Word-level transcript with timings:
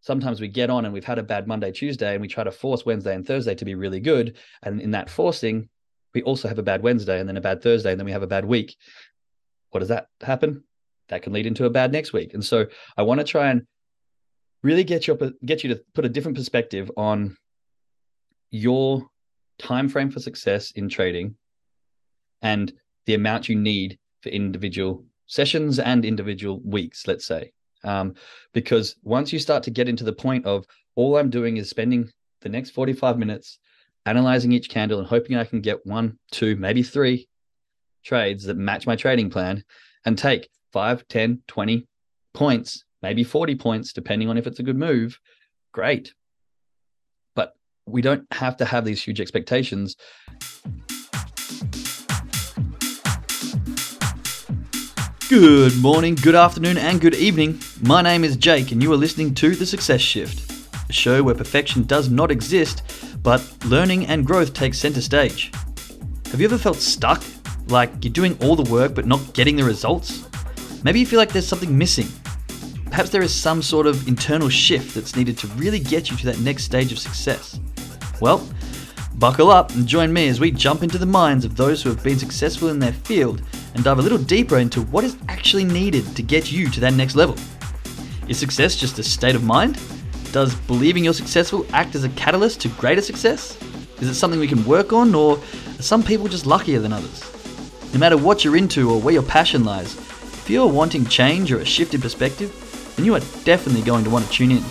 sometimes 0.00 0.40
we 0.40 0.48
get 0.48 0.70
on 0.70 0.84
and 0.84 0.94
we've 0.94 1.04
had 1.04 1.18
a 1.18 1.22
bad 1.22 1.46
Monday, 1.46 1.72
Tuesday, 1.72 2.12
and 2.12 2.20
we 2.20 2.28
try 2.28 2.44
to 2.44 2.50
force 2.50 2.84
Wednesday 2.84 3.14
and 3.14 3.26
Thursday 3.26 3.54
to 3.54 3.64
be 3.64 3.74
really 3.74 4.00
good. 4.00 4.36
And 4.62 4.80
in 4.80 4.92
that 4.92 5.10
forcing, 5.10 5.68
we 6.14 6.22
also 6.22 6.48
have 6.48 6.58
a 6.58 6.62
bad 6.62 6.82
Wednesday 6.82 7.20
and 7.20 7.28
then 7.28 7.36
a 7.36 7.40
bad 7.40 7.62
Thursday, 7.62 7.90
and 7.90 8.00
then 8.00 8.06
we 8.06 8.12
have 8.12 8.22
a 8.22 8.26
bad 8.26 8.44
week. 8.44 8.76
What 9.70 9.80
does 9.80 9.88
that 9.88 10.08
happen? 10.20 10.64
That 11.08 11.22
can 11.22 11.32
lead 11.32 11.46
into 11.46 11.64
a 11.64 11.70
bad 11.70 11.92
next 11.92 12.12
week. 12.12 12.34
And 12.34 12.44
so 12.44 12.66
I 12.96 13.02
want 13.02 13.20
to 13.20 13.24
try 13.24 13.50
and 13.50 13.66
really 14.62 14.84
get 14.84 15.06
you 15.06 15.16
get 15.44 15.64
you 15.64 15.74
to 15.74 15.82
put 15.94 16.04
a 16.04 16.08
different 16.08 16.36
perspective 16.36 16.90
on 16.96 17.36
your 18.50 19.06
time 19.58 19.88
frame 19.88 20.10
for 20.10 20.20
success 20.20 20.72
in 20.72 20.88
trading 20.88 21.36
and 22.42 22.72
the 23.06 23.14
amount 23.14 23.48
you 23.48 23.56
need 23.56 23.98
for 24.22 24.30
individual 24.30 25.04
sessions 25.26 25.78
and 25.78 26.04
individual 26.04 26.60
weeks, 26.64 27.06
let's 27.06 27.26
say. 27.26 27.52
Um, 27.84 28.14
because 28.52 28.96
once 29.02 29.32
you 29.32 29.38
start 29.38 29.62
to 29.64 29.70
get 29.70 29.88
into 29.88 30.04
the 30.04 30.12
point 30.12 30.44
of 30.44 30.66
all 30.96 31.16
I'm 31.16 31.30
doing 31.30 31.56
is 31.56 31.70
spending 31.70 32.10
the 32.42 32.48
next 32.48 32.70
45 32.70 33.18
minutes 33.18 33.58
analyzing 34.06 34.52
each 34.52 34.68
candle 34.68 34.98
and 34.98 35.08
hoping 35.08 35.36
I 35.36 35.44
can 35.44 35.60
get 35.60 35.84
one, 35.86 36.18
two, 36.30 36.56
maybe 36.56 36.82
three 36.82 37.28
trades 38.04 38.44
that 38.44 38.56
match 38.56 38.86
my 38.86 38.96
trading 38.96 39.30
plan 39.30 39.64
and 40.04 40.16
take 40.16 40.48
5, 40.72 41.06
10, 41.08 41.42
20 41.46 41.86
points, 42.32 42.84
maybe 43.02 43.24
40 43.24 43.56
points, 43.56 43.92
depending 43.92 44.28
on 44.28 44.38
if 44.38 44.46
it's 44.46 44.58
a 44.58 44.62
good 44.62 44.78
move, 44.78 45.18
great. 45.72 46.14
But 47.34 47.54
we 47.86 48.02
don't 48.02 48.26
have 48.32 48.56
to 48.58 48.64
have 48.64 48.84
these 48.84 49.02
huge 49.02 49.20
expectations. 49.20 49.96
Good 55.30 55.76
morning, 55.76 56.16
good 56.16 56.34
afternoon, 56.34 56.76
and 56.76 57.00
good 57.00 57.14
evening. 57.14 57.60
My 57.82 58.02
name 58.02 58.24
is 58.24 58.36
Jake, 58.36 58.72
and 58.72 58.82
you 58.82 58.92
are 58.92 58.96
listening 58.96 59.32
to 59.34 59.54
The 59.54 59.64
Success 59.64 60.00
Shift, 60.00 60.68
a 60.88 60.92
show 60.92 61.22
where 61.22 61.36
perfection 61.36 61.84
does 61.84 62.10
not 62.10 62.32
exist, 62.32 62.82
but 63.22 63.40
learning 63.66 64.06
and 64.06 64.26
growth 64.26 64.52
take 64.52 64.74
center 64.74 65.00
stage. 65.00 65.52
Have 66.32 66.40
you 66.40 66.46
ever 66.46 66.58
felt 66.58 66.78
stuck? 66.78 67.22
Like 67.68 67.92
you're 68.02 68.12
doing 68.12 68.36
all 68.42 68.56
the 68.56 68.68
work 68.72 68.92
but 68.92 69.06
not 69.06 69.32
getting 69.32 69.54
the 69.54 69.62
results? 69.62 70.26
Maybe 70.82 70.98
you 70.98 71.06
feel 71.06 71.20
like 71.20 71.32
there's 71.32 71.46
something 71.46 71.78
missing. 71.78 72.08
Perhaps 72.86 73.10
there 73.10 73.22
is 73.22 73.32
some 73.32 73.62
sort 73.62 73.86
of 73.86 74.08
internal 74.08 74.48
shift 74.48 74.96
that's 74.96 75.14
needed 75.14 75.38
to 75.38 75.46
really 75.50 75.78
get 75.78 76.10
you 76.10 76.16
to 76.16 76.26
that 76.26 76.40
next 76.40 76.64
stage 76.64 76.90
of 76.90 76.98
success. 76.98 77.60
Well, 78.20 78.44
buckle 79.14 79.52
up 79.52 79.70
and 79.76 79.86
join 79.86 80.12
me 80.12 80.26
as 80.26 80.40
we 80.40 80.50
jump 80.50 80.82
into 80.82 80.98
the 80.98 81.06
minds 81.06 81.44
of 81.44 81.54
those 81.54 81.84
who 81.84 81.88
have 81.88 82.02
been 82.02 82.18
successful 82.18 82.68
in 82.68 82.80
their 82.80 82.92
field 82.92 83.42
and 83.74 83.84
dive 83.84 83.98
a 83.98 84.02
little 84.02 84.18
deeper 84.18 84.58
into 84.58 84.82
what 84.82 85.04
is 85.04 85.16
actually 85.28 85.64
needed 85.64 86.04
to 86.16 86.22
get 86.22 86.50
you 86.50 86.68
to 86.70 86.80
that 86.80 86.94
next 86.94 87.14
level. 87.14 87.36
Is 88.28 88.38
success 88.38 88.76
just 88.76 88.98
a 88.98 89.02
state 89.02 89.34
of 89.34 89.42
mind? 89.42 89.78
Does 90.32 90.54
believing 90.54 91.04
you're 91.04 91.14
successful 91.14 91.66
act 91.72 91.94
as 91.94 92.04
a 92.04 92.08
catalyst 92.10 92.60
to 92.60 92.68
greater 92.68 93.02
success? 93.02 93.58
Is 94.00 94.08
it 94.08 94.14
something 94.14 94.40
we 94.40 94.48
can 94.48 94.64
work 94.64 94.92
on, 94.92 95.14
or 95.14 95.38
are 95.38 95.82
some 95.82 96.02
people 96.02 96.28
just 96.28 96.46
luckier 96.46 96.78
than 96.78 96.92
others? 96.92 97.22
No 97.92 97.98
matter 97.98 98.16
what 98.16 98.44
you're 98.44 98.56
into 98.56 98.90
or 98.90 99.00
where 99.00 99.14
your 99.14 99.22
passion 99.22 99.64
lies, 99.64 99.96
if 99.96 100.48
you're 100.48 100.66
wanting 100.66 101.04
change 101.04 101.52
or 101.52 101.58
a 101.58 101.64
shift 101.64 101.94
in 101.94 102.00
perspective, 102.00 102.94
then 102.96 103.04
you 103.04 103.14
are 103.14 103.20
definitely 103.44 103.82
going 103.82 104.04
to 104.04 104.10
want 104.10 104.24
to 104.24 104.30
tune 104.30 104.52
in. 104.52 104.64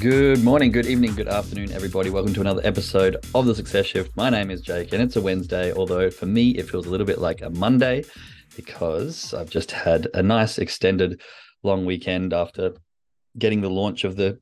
Good 0.00 0.42
morning, 0.42 0.72
good 0.72 0.86
evening, 0.86 1.14
good 1.14 1.28
afternoon, 1.28 1.72
everybody. 1.72 2.08
Welcome 2.08 2.32
to 2.32 2.40
another 2.40 2.62
episode 2.64 3.18
of 3.34 3.44
The 3.44 3.54
Success 3.54 3.84
Shift. 3.84 4.16
My 4.16 4.30
name 4.30 4.50
is 4.50 4.62
Jake, 4.62 4.94
and 4.94 5.02
it's 5.02 5.16
a 5.16 5.20
Wednesday, 5.20 5.74
although 5.74 6.08
for 6.08 6.24
me, 6.24 6.52
it 6.52 6.70
feels 6.70 6.86
a 6.86 6.90
little 6.90 7.04
bit 7.04 7.18
like 7.18 7.42
a 7.42 7.50
Monday 7.50 8.04
because 8.56 9.34
I've 9.34 9.50
just 9.50 9.70
had 9.70 10.08
a 10.14 10.22
nice 10.22 10.56
extended 10.56 11.20
long 11.62 11.84
weekend 11.84 12.32
after 12.32 12.72
getting 13.36 13.60
the 13.60 13.68
launch 13.68 14.04
of 14.04 14.16
the 14.16 14.40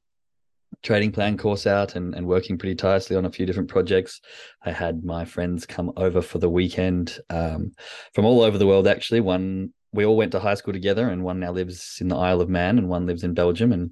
trading 0.84 1.10
plan 1.10 1.36
course 1.36 1.66
out 1.66 1.96
and, 1.96 2.14
and 2.14 2.28
working 2.28 2.56
pretty 2.56 2.76
tirelessly 2.76 3.16
on 3.16 3.24
a 3.24 3.32
few 3.32 3.44
different 3.44 3.68
projects. 3.68 4.20
I 4.64 4.70
had 4.70 5.02
my 5.02 5.24
friends 5.24 5.66
come 5.66 5.90
over 5.96 6.22
for 6.22 6.38
the 6.38 6.48
weekend 6.48 7.18
um, 7.30 7.72
from 8.14 8.24
all 8.24 8.42
over 8.42 8.58
the 8.58 8.66
world, 8.68 8.86
actually. 8.86 9.22
One, 9.22 9.72
we 9.92 10.06
all 10.06 10.16
went 10.16 10.30
to 10.32 10.38
high 10.38 10.54
school 10.54 10.72
together, 10.72 11.08
and 11.08 11.24
one 11.24 11.40
now 11.40 11.50
lives 11.50 11.98
in 12.00 12.06
the 12.06 12.16
Isle 12.16 12.42
of 12.42 12.48
Man, 12.48 12.78
and 12.78 12.88
one 12.88 13.06
lives 13.06 13.24
in 13.24 13.34
Belgium. 13.34 13.72
And 13.72 13.90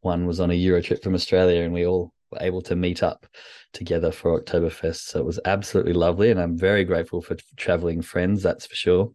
one 0.00 0.26
was 0.26 0.40
on 0.40 0.50
a 0.50 0.54
Euro 0.54 0.80
trip 0.82 1.02
from 1.02 1.14
Australia, 1.14 1.62
and 1.62 1.72
we 1.72 1.86
all 1.86 2.12
were 2.30 2.38
able 2.40 2.62
to 2.62 2.76
meet 2.76 3.02
up 3.02 3.26
together 3.72 4.12
for 4.12 4.40
Oktoberfest. 4.40 5.08
So 5.08 5.20
it 5.20 5.26
was 5.26 5.40
absolutely 5.44 5.92
lovely, 5.92 6.30
and 6.30 6.40
I'm 6.40 6.56
very 6.56 6.84
grateful 6.84 7.22
for 7.22 7.36
traveling 7.56 8.02
friends. 8.02 8.42
That's 8.42 8.66
for 8.66 8.74
sure. 8.74 9.12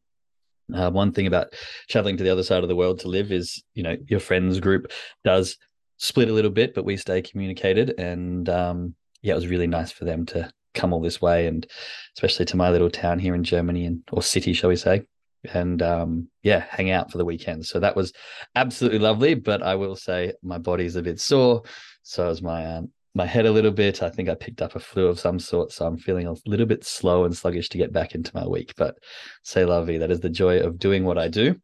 Uh, 0.74 0.90
one 0.90 1.12
thing 1.12 1.28
about 1.28 1.54
traveling 1.90 2.18
to 2.18 2.24
the 2.24 2.30
other 2.30 2.44
side 2.44 2.64
of 2.64 2.70
the 2.70 2.76
world 2.76 3.00
to 3.00 3.10
live 3.10 3.32
is, 3.32 3.64
you 3.74 3.84
know, 3.84 3.98
your 4.08 4.20
friends 4.20 4.60
group 4.60 4.92
does 5.24 5.58
split 5.98 6.30
a 6.30 6.34
little 6.34 6.52
bit, 6.52 6.74
but 6.74 6.86
we 6.86 6.98
stay 6.98 7.22
communicated. 7.22 7.94
And 7.98 8.48
um, 8.50 8.96
yeah, 9.22 9.34
it 9.34 9.36
was 9.36 9.48
really 9.48 9.68
nice 9.68 9.92
for 9.92 10.06
them 10.06 10.26
to 10.28 10.50
come 10.74 10.94
all 10.94 11.02
this 11.02 11.22
way, 11.22 11.48
and 11.48 11.68
especially 12.16 12.46
to 12.46 12.58
my 12.58 12.70
little 12.72 12.90
town 12.90 13.20
here 13.20 13.36
in 13.36 13.44
Germany, 13.44 13.86
and 13.86 14.02
or 14.12 14.24
city, 14.24 14.54
shall 14.54 14.70
we 14.70 14.76
say, 14.76 15.04
and 15.52 15.82
um, 15.82 16.30
yeah, 16.42 16.66
hang 16.70 16.92
out 16.92 17.12
for 17.12 17.18
the 17.18 17.26
weekend. 17.26 17.66
So 17.66 17.80
that 17.80 17.96
was 17.96 18.14
absolutely 18.56 19.00
lovely. 19.00 19.36
But 19.36 19.62
I 19.62 19.76
will 19.76 19.96
say 19.96 20.34
my 20.42 20.58
body's 20.58 20.96
a 20.96 21.02
bit 21.02 21.20
sore. 21.20 21.64
So 22.04 22.30
is 22.30 22.42
my 22.42 22.66
um, 22.66 22.92
my 23.16 23.26
head 23.26 23.46
a 23.46 23.52
little 23.52 23.72
bit. 23.72 24.02
I 24.02 24.10
think 24.10 24.30
I 24.30 24.36
picked 24.36 24.62
up 24.62 24.76
a 24.76 24.80
flu 24.80 25.08
of 25.08 25.20
some 25.20 25.40
sort. 25.40 25.72
So 25.72 25.86
I'm 25.86 25.98
feeling 25.98 26.28
a 26.28 26.36
little 26.46 26.66
bit 26.66 26.84
slow 26.84 27.26
and 27.26 27.36
sluggish 27.36 27.70
to 27.70 27.78
get 27.78 27.94
back 27.94 28.16
into 28.16 28.32
my 28.34 28.48
week. 28.48 28.74
But 28.78 28.98
say 29.44 29.64
vie, 29.64 29.98
that 29.98 30.12
is 30.12 30.20
the 30.20 30.30
joy 30.30 30.60
of 30.60 30.80
doing 30.80 31.04
what 31.04 31.18
I 31.18 31.28
do. 31.28 31.56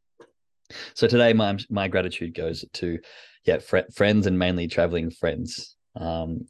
So 0.93 1.07
today 1.07 1.33
my 1.33 1.57
my 1.69 1.87
gratitude 1.87 2.35
goes 2.35 2.63
to 2.73 2.99
yeah 3.45 3.59
fr- 3.59 3.91
friends 3.93 4.27
and 4.27 4.37
mainly 4.37 4.67
traveling 4.67 5.09
friends. 5.09 5.75
Um, 5.95 6.45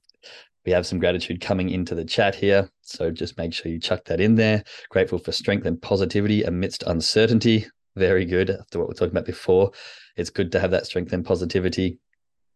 we 0.65 0.71
have 0.71 0.85
some 0.85 0.99
gratitude 0.99 1.41
coming 1.41 1.69
into 1.69 1.95
the 1.95 2.05
chat 2.05 2.35
here. 2.35 2.69
So 2.81 3.11
just 3.11 3.37
make 3.37 3.53
sure 3.53 3.71
you 3.71 3.79
chuck 3.79 4.05
that 4.05 4.19
in 4.19 4.35
there. 4.35 4.63
Grateful 4.89 5.19
for 5.19 5.31
strength 5.31 5.65
and 5.65 5.81
positivity 5.81 6.43
amidst 6.43 6.83
uncertainty. 6.83 7.65
Very 7.95 8.25
good. 8.25 8.49
After 8.49 8.79
what 8.79 8.87
we 8.87 8.91
are 8.91 8.95
talking 8.95 9.11
about 9.11 9.25
before, 9.25 9.71
it's 10.15 10.29
good 10.29 10.51
to 10.51 10.59
have 10.59 10.71
that 10.71 10.85
strength 10.85 11.13
and 11.13 11.25
positivity 11.25 11.99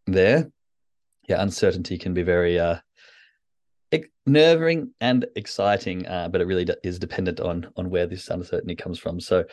there. 0.06 0.50
Yeah, 1.28 1.42
uncertainty 1.42 1.96
can 1.96 2.12
be 2.12 2.22
very 2.22 2.58
uh, 2.58 2.78
nerving 4.26 4.92
and 5.00 5.26
exciting, 5.36 6.06
uh, 6.06 6.28
but 6.28 6.40
it 6.40 6.46
really 6.46 6.66
is 6.82 6.98
dependent 6.98 7.40
on 7.40 7.70
on 7.76 7.90
where 7.90 8.06
this 8.06 8.28
uncertainty 8.28 8.74
comes 8.74 8.98
from. 8.98 9.20
So 9.20 9.44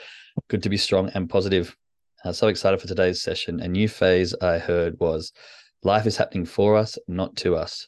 good 0.50 0.64
to 0.64 0.70
be 0.70 0.78
strong 0.78 1.10
and 1.14 1.30
positive. 1.30 1.76
Uh, 2.24 2.32
so 2.32 2.48
excited 2.48 2.80
for 2.80 2.88
today's 2.88 3.22
session. 3.22 3.62
A 3.62 3.68
new 3.68 3.88
phase 3.88 4.36
I 4.42 4.60
heard 4.60 5.00
was 5.00 5.32
life 5.84 6.06
is 6.06 6.18
happening 6.18 6.46
for 6.46 6.76
us, 6.76 6.98
not 7.08 7.36
to 7.38 7.56
us 7.56 7.88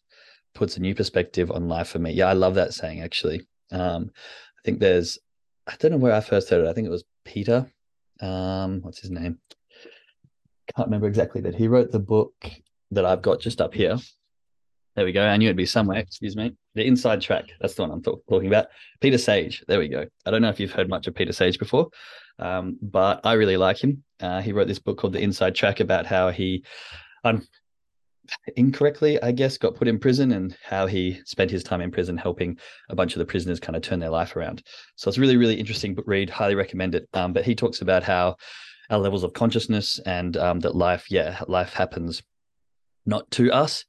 puts 0.54 0.78
a 0.78 0.82
new 0.82 0.96
perspective 0.96 1.52
on 1.52 1.68
life 1.68 1.90
for 1.90 2.00
me. 2.00 2.12
Yeah, 2.12 2.28
I 2.28 2.34
love 2.34 2.56
that 2.56 2.74
saying 2.74 3.02
actually. 3.02 3.48
Um, 3.72 4.12
I 4.16 4.62
think 4.64 4.80
there's, 4.80 5.18
I 5.68 5.76
don't 5.80 5.92
know 5.92 5.98
where 5.98 6.14
I 6.14 6.22
first 6.22 6.50
heard 6.50 6.66
it. 6.66 6.70
I 6.70 6.74
think 6.74 6.88
it 6.88 6.92
was 6.92 7.06
Peter. 7.26 7.72
Um, 8.22 8.82
what's 8.82 9.00
his 9.00 9.12
name? 9.12 9.40
Can't 10.76 10.88
remember 10.88 11.08
exactly, 11.08 11.42
but 11.42 11.56
he 11.56 11.68
wrote 11.68 11.92
the 11.92 12.00
book 12.00 12.34
that 12.92 13.06
I've 13.06 13.22
got 13.22 13.42
just 13.42 13.62
up 13.62 13.74
here. 13.74 13.98
There 14.96 15.06
we 15.06 15.12
go. 15.12 15.26
I 15.26 15.38
knew 15.38 15.48
it'd 15.48 15.58
be 15.58 15.66
somewhere. 15.66 15.98
Excuse 15.98 16.36
me. 16.36 16.56
The 16.76 16.86
Inside 16.86 17.20
Track. 17.22 17.46
That's 17.60 17.74
the 17.74 17.82
one 17.82 17.92
I'm 17.92 18.04
talking 18.04 18.48
about. 18.48 18.68
Peter 19.02 19.18
Sage. 19.18 19.64
There 19.68 19.80
we 19.80 19.88
go. 19.88 20.06
I 20.26 20.32
don't 20.32 20.42
know 20.42 20.50
if 20.50 20.60
you've 20.60 20.72
heard 20.72 20.88
much 20.88 21.08
of 21.08 21.16
Peter 21.16 21.34
Sage 21.34 21.58
before, 21.58 21.90
um, 22.38 22.78
but 22.82 23.22
I 23.24 23.34
really 23.34 23.58
like 23.58 23.84
him. 23.84 24.04
Uh, 24.20 24.42
he 24.42 24.52
wrote 24.52 24.68
this 24.68 24.80
book 24.80 25.00
called 25.00 25.14
The 25.14 25.22
Inside 25.22 25.56
Track 25.56 25.80
about 25.80 26.06
how 26.06 26.30
he, 26.30 26.64
incorrectly, 28.56 29.22
I 29.22 29.32
guess, 29.32 29.58
got 29.58 29.76
put 29.76 29.88
in 29.88 30.00
prison 30.00 30.32
and 30.32 30.56
how 30.64 30.86
he 30.86 31.22
spent 31.26 31.52
his 31.52 31.64
time 31.64 31.82
in 31.82 31.92
prison 31.92 32.18
helping 32.18 32.58
a 32.90 32.96
bunch 32.96 33.14
of 33.16 33.20
the 33.20 33.26
prisoners 33.26 33.60
kind 33.60 33.76
of 33.76 33.82
turn 33.82 34.00
their 34.00 34.10
life 34.10 34.36
around. 34.36 34.64
So 34.96 35.10
it's 35.10 35.18
really, 35.18 35.38
really 35.38 35.60
interesting 35.60 35.98
read. 36.06 36.30
Highly 36.30 36.56
recommend 36.56 36.96
it. 36.96 37.08
Um, 37.14 37.34
but 37.34 37.46
he 37.46 37.56
talks 37.56 37.82
about 37.82 38.04
how 38.04 38.36
our 38.90 39.00
levels 39.00 39.24
of 39.24 39.34
consciousness 39.34 40.00
and 40.06 40.38
um, 40.38 40.60
that 40.62 40.76
life, 40.76 41.10
yeah, 41.10 41.42
life 41.48 41.74
happens 41.74 42.22
not 43.06 43.30
to 43.32 43.52
us. 43.52 43.86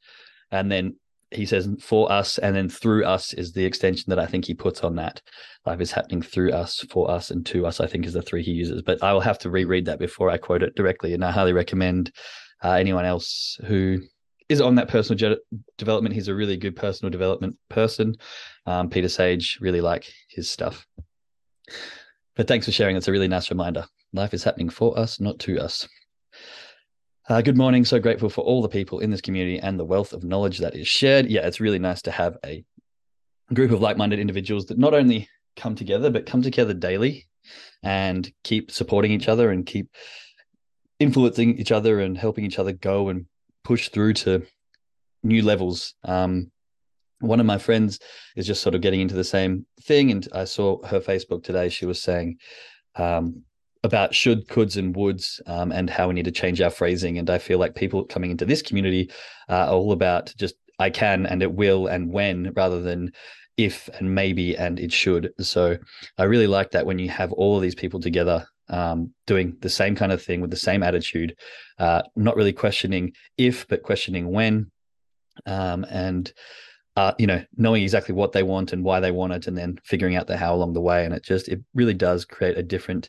And 0.51 0.71
then 0.71 0.97
he 1.31 1.47
says 1.47 1.69
for 1.81 2.11
us 2.11 2.39
and 2.39 2.55
then 2.55 2.69
through 2.69 3.05
us 3.05 3.33
is 3.33 3.53
the 3.53 3.65
extension 3.65 4.05
that 4.09 4.19
I 4.19 4.27
think 4.27 4.45
he 4.45 4.55
puts 4.55 4.83
on 4.83 4.97
that. 4.97 5.21
Life 5.67 5.81
is 5.81 5.93
happening 5.93 6.23
through 6.23 6.53
us, 6.53 6.85
for 6.91 7.11
us, 7.11 7.31
and 7.31 7.45
to 7.47 7.67
us, 7.67 7.81
I 7.81 7.87
think 7.87 8.07
is 8.07 8.13
the 8.13 8.23
three 8.23 8.43
he 8.43 8.53
uses. 8.53 8.83
But 8.83 9.03
I 9.03 9.13
will 9.13 9.21
have 9.21 9.39
to 9.41 9.51
reread 9.51 9.87
that 9.87 9.99
before 9.99 10.31
I 10.31 10.37
quote 10.37 10.63
it 10.63 10.77
directly. 10.77 11.15
And 11.15 11.25
I 11.25 11.31
highly 11.31 11.53
recommend 11.53 12.13
uh, 12.63 12.73
anyone 12.73 13.05
else 13.05 13.59
who 13.67 14.01
is 14.49 14.61
on 14.61 14.75
that 14.75 14.89
personal 14.89 15.37
ge- 15.37 15.59
development. 15.79 16.15
He's 16.15 16.29
a 16.29 16.35
really 16.35 16.57
good 16.57 16.77
personal 16.77 17.11
development 17.11 17.57
person. 17.69 18.15
Um, 18.67 18.91
Peter 18.91 19.09
Sage, 19.09 19.59
really 19.61 19.81
like 19.81 20.13
his 20.29 20.51
stuff. 20.51 20.87
But 22.37 22.49
thanks 22.49 22.67
for 22.67 22.73
sharing. 22.73 22.97
It's 22.97 23.09
a 23.09 23.13
really 23.13 23.29
nice 23.29 23.51
reminder. 23.51 23.87
Life 24.13 24.35
is 24.35 24.45
happening 24.45 24.69
for 24.69 24.99
us, 24.99 25.21
not 25.21 25.39
to 25.41 25.61
us. 25.61 25.89
Uh, 27.29 27.41
good 27.41 27.57
morning. 27.57 27.85
So 27.85 27.99
grateful 27.99 28.29
for 28.29 28.43
all 28.43 28.61
the 28.61 28.69
people 28.69 29.01
in 29.01 29.11
this 29.11 29.23
community 29.23 29.59
and 29.59 29.81
the 29.81 29.85
wealth 29.85 30.13
of 30.13 30.25
knowledge 30.25 30.59
that 30.59 30.77
is 30.77 30.87
shared. 30.87 31.31
Yeah, 31.31 31.47
it's 31.47 31.61
really 31.61 31.79
nice 31.79 32.03
to 32.03 32.11
have 32.11 32.37
a 32.45 32.65
group 33.55 33.71
of 33.71 33.81
like 33.81 33.97
minded 33.97 34.19
individuals 34.19 34.67
that 34.67 34.79
not 34.79 34.95
only 34.95 35.29
come 35.57 35.75
together, 35.75 36.11
but 36.11 36.27
come 36.27 36.43
together 36.43 36.75
daily 36.75 37.27
and 37.83 38.31
keep 38.43 38.71
supporting 38.71 39.13
each 39.13 39.29
other 39.29 39.51
and 39.51 39.65
keep 39.65 39.89
influencing 41.01 41.59
each 41.59 41.73
other 41.73 42.01
and 42.01 42.19
helping 42.19 42.45
each 42.45 42.59
other 42.59 42.73
go 42.73 43.09
and 43.09 43.27
push 43.65 43.89
through 43.89 44.13
to 44.15 44.47
new 45.23 45.43
levels. 45.43 45.95
Um, 46.05 46.51
one 47.21 47.41
of 47.41 47.47
my 47.47 47.59
friends 47.59 47.99
is 48.37 48.47
just 48.47 48.63
sort 48.63 48.75
of 48.75 48.81
getting 48.81 49.01
into 49.01 49.15
the 49.15 49.25
same 49.25 49.67
thing, 49.83 50.11
and 50.11 50.29
I 50.33 50.45
saw 50.45 50.85
her 50.87 51.01
Facebook 51.01 51.43
today. 51.43 51.69
She 51.69 51.87
was 51.87 52.03
saying 52.03 52.39
um, 52.97 53.43
about 53.83 54.15
should, 54.15 54.47
coulds, 54.49 54.77
and 54.77 54.95
woulds, 54.95 55.41
um, 55.47 55.73
and 55.73 55.89
how 55.89 56.09
we 56.09 56.15
need 56.15 56.27
to 56.27 56.31
change 56.31 56.61
our 56.61 56.71
phrasing. 56.71 57.19
And 57.19 57.31
I 57.31 57.39
feel 57.39 57.59
like 57.59 57.75
people 57.75 58.05
coming 58.05 58.31
into 58.31 58.45
this 58.45 58.63
community 58.63 59.11
are 59.49 59.69
all 59.69 59.93
about 59.93 60.35
just 60.37 60.55
I 60.79 60.91
can 60.91 61.27
and 61.27 61.43
it 61.43 61.53
will 61.53 61.87
and 61.87 62.13
when 62.13 62.53
rather 62.55 62.81
than 62.81 63.13
if 63.57 63.89
and 63.99 64.15
maybe 64.15 64.57
and 64.57 64.81
it 64.81 64.93
should. 64.93 65.33
So 65.41 65.77
I 66.19 66.25
really 66.25 66.47
like 66.47 66.73
that 66.73 66.87
when 66.87 66.99
you 66.99 67.09
have 67.11 67.33
all 67.33 67.57
of 67.57 67.63
these 67.63 67.75
people 67.75 68.01
together 68.01 68.47
um, 68.69 69.13
doing 69.27 69.57
the 69.61 69.69
same 69.69 69.95
kind 69.95 70.13
of 70.13 70.23
thing 70.23 70.41
with 70.41 70.51
the 70.51 70.57
same 70.57 70.83
attitude, 70.83 71.37
uh, 71.79 72.03
not 72.17 72.37
really 72.37 72.53
questioning 72.53 73.13
if, 73.37 73.69
but 73.69 73.83
questioning 73.83 74.31
when, 74.31 74.71
um, 75.47 75.85
and 75.89 76.33
uh, 76.97 77.13
you 77.19 77.27
know, 77.27 77.45
knowing 77.57 77.83
exactly 77.83 78.15
what 78.15 78.33
they 78.33 78.43
want 78.43 78.73
and 78.73 78.85
why 78.85 79.01
they 79.01 79.11
want 79.11 79.33
it, 79.33 79.47
and 79.47 79.59
then 79.59 79.79
figuring 79.85 80.17
out 80.17 80.27
the 80.27 80.37
how 80.37 80.55
along 80.55 80.73
the 80.73 80.81
way. 80.81 81.05
And 81.05 81.13
it 81.13 81.25
just 81.25 81.49
it 81.49 81.61
really 81.75 81.95
does 81.95 82.25
create 82.25 82.57
a 82.57 82.63
different 82.63 83.09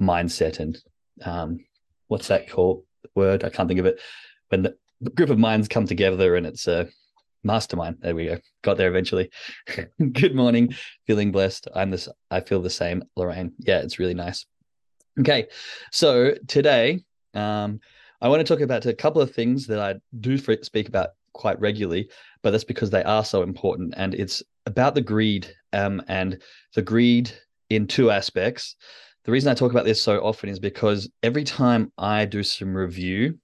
mindset 0.00 0.60
and 0.60 0.78
um, 1.24 1.64
what's 2.08 2.28
that 2.28 2.48
called 2.48 2.84
word? 3.14 3.44
I 3.44 3.50
can't 3.50 3.68
think 3.68 3.80
of 3.80 3.86
it. 3.86 4.00
When 4.48 4.62
the, 4.62 4.76
the 5.00 5.10
group 5.10 5.30
of 5.30 5.38
minds 5.38 5.68
come 5.68 5.86
together 5.86 6.36
and 6.36 6.46
it's 6.46 6.68
a 6.68 6.88
mastermind. 7.46 7.98
There 8.00 8.14
we 8.14 8.26
go. 8.26 8.38
Got 8.62 8.76
there 8.76 8.88
eventually. 8.88 9.30
Good 10.12 10.34
morning. 10.34 10.74
Feeling 11.06 11.32
blessed. 11.32 11.68
I'm 11.74 11.90
this. 11.90 12.08
I 12.30 12.40
feel 12.40 12.60
the 12.60 12.70
same, 12.70 13.04
Lorraine. 13.16 13.52
Yeah, 13.58 13.78
it's 13.78 13.98
really 13.98 14.14
nice. 14.14 14.44
Okay, 15.18 15.46
so 15.92 16.34
today 16.46 17.02
um, 17.32 17.80
I 18.20 18.28
want 18.28 18.46
to 18.46 18.54
talk 18.54 18.62
about 18.62 18.84
a 18.84 18.92
couple 18.92 19.22
of 19.22 19.34
things 19.34 19.66
that 19.66 19.78
I 19.78 19.94
do 20.20 20.36
speak 20.36 20.88
about 20.88 21.10
quite 21.32 21.58
regularly, 21.58 22.10
but 22.42 22.50
that's 22.50 22.64
because 22.64 22.90
they 22.90 23.02
are 23.02 23.24
so 23.24 23.42
important, 23.42 23.94
and 23.96 24.14
it's 24.14 24.42
about 24.66 24.94
the 24.94 25.00
greed 25.00 25.50
um, 25.72 26.02
and 26.08 26.42
the 26.74 26.82
greed 26.82 27.30
in 27.70 27.86
two 27.86 28.10
aspects. 28.10 28.76
The 29.24 29.32
reason 29.32 29.50
I 29.50 29.54
talk 29.54 29.70
about 29.70 29.86
this 29.86 30.02
so 30.02 30.20
often 30.20 30.50
is 30.50 30.58
because 30.58 31.08
every 31.22 31.44
time 31.44 31.90
I 31.96 32.26
do 32.26 32.42
some 32.42 32.76
review 32.76 33.38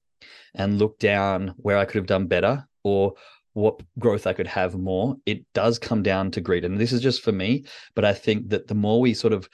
and 0.55 0.79
look 0.79 0.99
down 0.99 1.55
where 1.57 1.79
I 1.79 1.87
could 1.87 1.97
have 1.97 2.07
done 2.07 2.27
better 2.27 2.69
or 2.85 3.15
what 3.55 3.81
growth 3.99 4.27
I 4.27 4.35
could 4.35 4.47
have 4.47 4.75
more, 4.75 5.17
it 5.25 5.43
does 5.55 5.79
come 5.79 6.03
down 6.03 6.33
to 6.33 6.43
greed. 6.43 6.67
And 6.67 6.79
this 6.79 6.93
is 6.93 7.01
just 7.01 7.23
for 7.23 7.33
me, 7.33 7.65
but 7.95 8.05
I 8.05 8.13
think 8.13 8.51
that 8.51 8.69
the 8.69 8.75
more 8.75 9.01
we 9.01 9.15
sort 9.15 9.33
of 9.33 9.49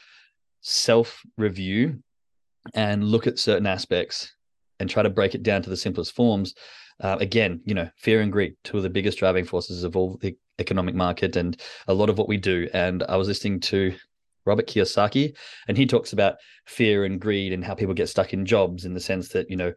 self 0.63 1.23
review 1.37 2.03
and 2.75 3.05
look 3.05 3.27
at 3.27 3.39
certain 3.39 3.67
aspects 3.67 4.33
and 4.81 4.89
try 4.89 5.03
to 5.03 5.11
break 5.11 5.35
it 5.35 5.43
down 5.43 5.63
to 5.63 5.71
the 5.71 5.77
simplest 5.77 6.15
forms, 6.15 6.55
uh, 7.01 7.17
again, 7.21 7.61
you 7.65 7.75
know, 7.75 7.89
fear 7.97 8.21
and 8.21 8.33
greed, 8.33 8.55
two 8.65 8.77
of 8.77 8.83
the 8.83 8.91
biggest 8.91 9.19
driving 9.19 9.45
forces 9.45 9.85
of 9.85 9.97
all 9.97 10.17
the 10.21 10.37
economic 10.59 10.95
market 10.95 11.37
and 11.37 11.61
a 11.87 11.95
lot 11.95 12.11
of 12.11 12.19
what 12.19 12.29
we 12.29 12.37
do. 12.37 12.69
And 12.73 13.03
I 13.09 13.17
was 13.17 13.29
listening 13.29 13.61
to 13.61 13.95
Robert 14.45 14.67
Kiyosaki, 14.67 15.37
and 15.69 15.77
he 15.77 15.87
talks 15.87 16.13
about 16.13 16.37
fear 16.67 17.05
and 17.05 17.21
greed 17.21 17.53
and 17.53 17.65
how 17.65 17.75
people 17.75 17.95
get 17.95 18.09
stuck 18.09 18.33
in 18.33 18.47
jobs 18.47 18.85
in 18.85 18.95
the 18.95 19.01
sense 19.01 19.29
that, 19.29 19.51
you 19.51 19.57
know, 19.57 19.73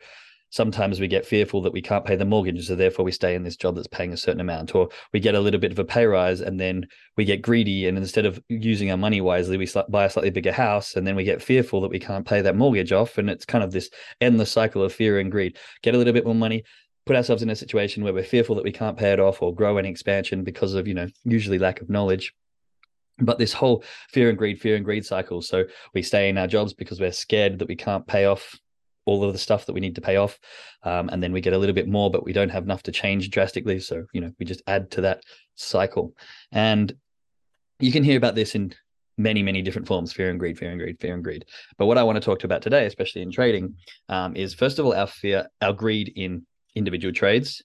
sometimes 0.51 1.00
we 1.00 1.07
get 1.07 1.25
fearful 1.25 1.62
that 1.62 1.74
we 1.74 1.81
can't 1.81 2.06
pay 2.06 2.15
the 2.15 2.25
mortgage, 2.25 2.68
so 2.68 2.75
therefore 2.75 3.03
we 3.03 3.12
stay 3.12 3.33
in 3.33 3.44
this 3.44 3.56
job 3.56 3.75
that's 3.75 3.88
paying 3.88 4.13
a 4.13 4.18
certain 4.18 4.42
amount, 4.42 4.75
or 4.75 4.89
we 5.13 5.19
get 5.19 5.33
a 5.33 5.39
little 5.39 5.59
bit 5.59 5.71
of 5.71 5.80
a 5.80 5.83
pay 5.83 6.06
rise 6.06 6.42
and 6.42 6.59
then 6.59 6.86
we 7.18 7.25
get 7.25 7.42
greedy, 7.42 7.88
and 7.88 7.98
instead 7.98 8.25
of 8.25 8.39
using 8.50 8.92
our 8.92 8.98
money 8.98 9.21
wisely, 9.21 9.57
we 9.57 9.68
buy 9.89 10.06
a 10.06 10.09
slightly 10.09 10.30
bigger 10.30 10.51
house, 10.51 10.95
and 10.95 11.07
then 11.07 11.15
we 11.15 11.24
get 11.24 11.42
fearful 11.42 11.81
that 11.81 11.92
we 11.92 12.00
can't 12.00 12.27
pay 12.27 12.42
that 12.42 12.56
mortgage 12.56 12.92
off, 12.92 13.18
and 13.18 13.30
it's 13.30 13.45
kind 13.45 13.63
of 13.63 13.71
this 13.71 13.89
endless 14.19 14.51
cycle 14.51 14.83
of 14.83 14.94
fear 14.94 15.19
and 15.19 15.31
greed. 15.31 15.57
Get 15.81 15.95
a 15.95 15.98
little 15.98 16.13
bit 16.13 16.25
more 16.25 16.36
money, 16.36 16.63
put 17.06 17.15
ourselves 17.15 17.42
in 17.42 17.50
a 17.50 17.56
situation 17.56 18.03
where 18.03 18.13
we're 18.13 18.24
fearful 18.24 18.56
that 18.56 18.63
we 18.63 18.71
can't 18.71 18.98
pay 18.98 19.12
it 19.12 19.19
off 19.19 19.42
or 19.42 19.53
grow 19.53 19.77
any 19.77 19.89
expansion 19.89 20.44
because 20.44 20.74
of 20.74 20.88
you 20.88 20.94
know 20.94 21.07
usually 21.24 21.57
lack 21.57 21.81
of 21.81 21.89
knowledge 21.89 22.33
but 23.19 23.38
this 23.38 23.53
whole 23.53 23.83
fear 24.09 24.30
and 24.30 24.38
greed 24.38 24.59
fear 24.59 24.75
and 24.75 24.86
greed 24.86 25.06
cycle 25.06 25.42
so 25.42 25.63
we 25.94 26.01
stay 26.01 26.30
in 26.30 26.38
our 26.38 26.48
jobs 26.48 26.74
because 26.74 27.00
we're 27.00 27.12
scared 27.12 27.59
that 27.59 27.68
we 27.68 27.75
can't 27.75 28.07
pay 28.07 28.25
off 28.25 28.57
all 29.06 29.24
of 29.24 29.33
the 29.33 29.39
stuff 29.39 29.65
that 29.65 29.74
we 29.74 29.80
need 29.80 29.95
to 29.95 30.01
pay 30.01 30.18
off 30.18 30.39
um, 30.83 31.09
and 31.09 31.21
then 31.21 31.31
we 31.31 31.42
get 31.42 31.53
a 31.53 31.57
little 31.57 31.75
bit 31.75 31.88
more 31.88 32.12
but 32.12 32.24
we 32.24 32.33
don't 32.33 32.50
have 32.50 32.63
enough 32.63 32.83
to 32.83 32.92
change 32.92 33.30
drastically. 33.30 33.80
So 33.80 34.06
you 34.13 34.21
know 34.21 34.31
we 34.39 34.45
just 34.45 34.62
add 34.68 34.92
to 34.92 35.01
that 35.01 35.24
cycle. 35.56 36.13
And 36.51 36.94
you 37.80 37.92
can 37.92 38.03
hear 38.03 38.18
about 38.18 38.36
this 38.36 38.56
in 38.56 38.74
many 39.18 39.44
many 39.44 39.62
different 39.62 39.88
forms 39.88 40.13
fear 40.13 40.30
and 40.30 40.39
greed 40.39 40.57
fear 40.57 40.71
and 40.71 40.80
greed 40.80 41.00
fear 41.00 41.13
and 41.13 41.24
greed. 41.24 41.45
But 41.77 41.86
what 41.86 41.98
i 41.98 42.03
want 42.03 42.15
to 42.15 42.21
talk 42.21 42.39
to 42.39 42.48
about 42.48 42.62
today 42.62 42.86
especially 42.86 43.21
in 43.21 43.31
trading 43.31 43.75
um, 44.09 44.36
is 44.36 44.53
first 44.53 44.80
of 44.80 44.86
all 44.86 44.94
our 44.94 45.07
fear 45.07 45.48
our 45.62 45.74
greed 45.74 46.13
in 46.15 46.45
individual 46.75 47.13
trades 47.13 47.62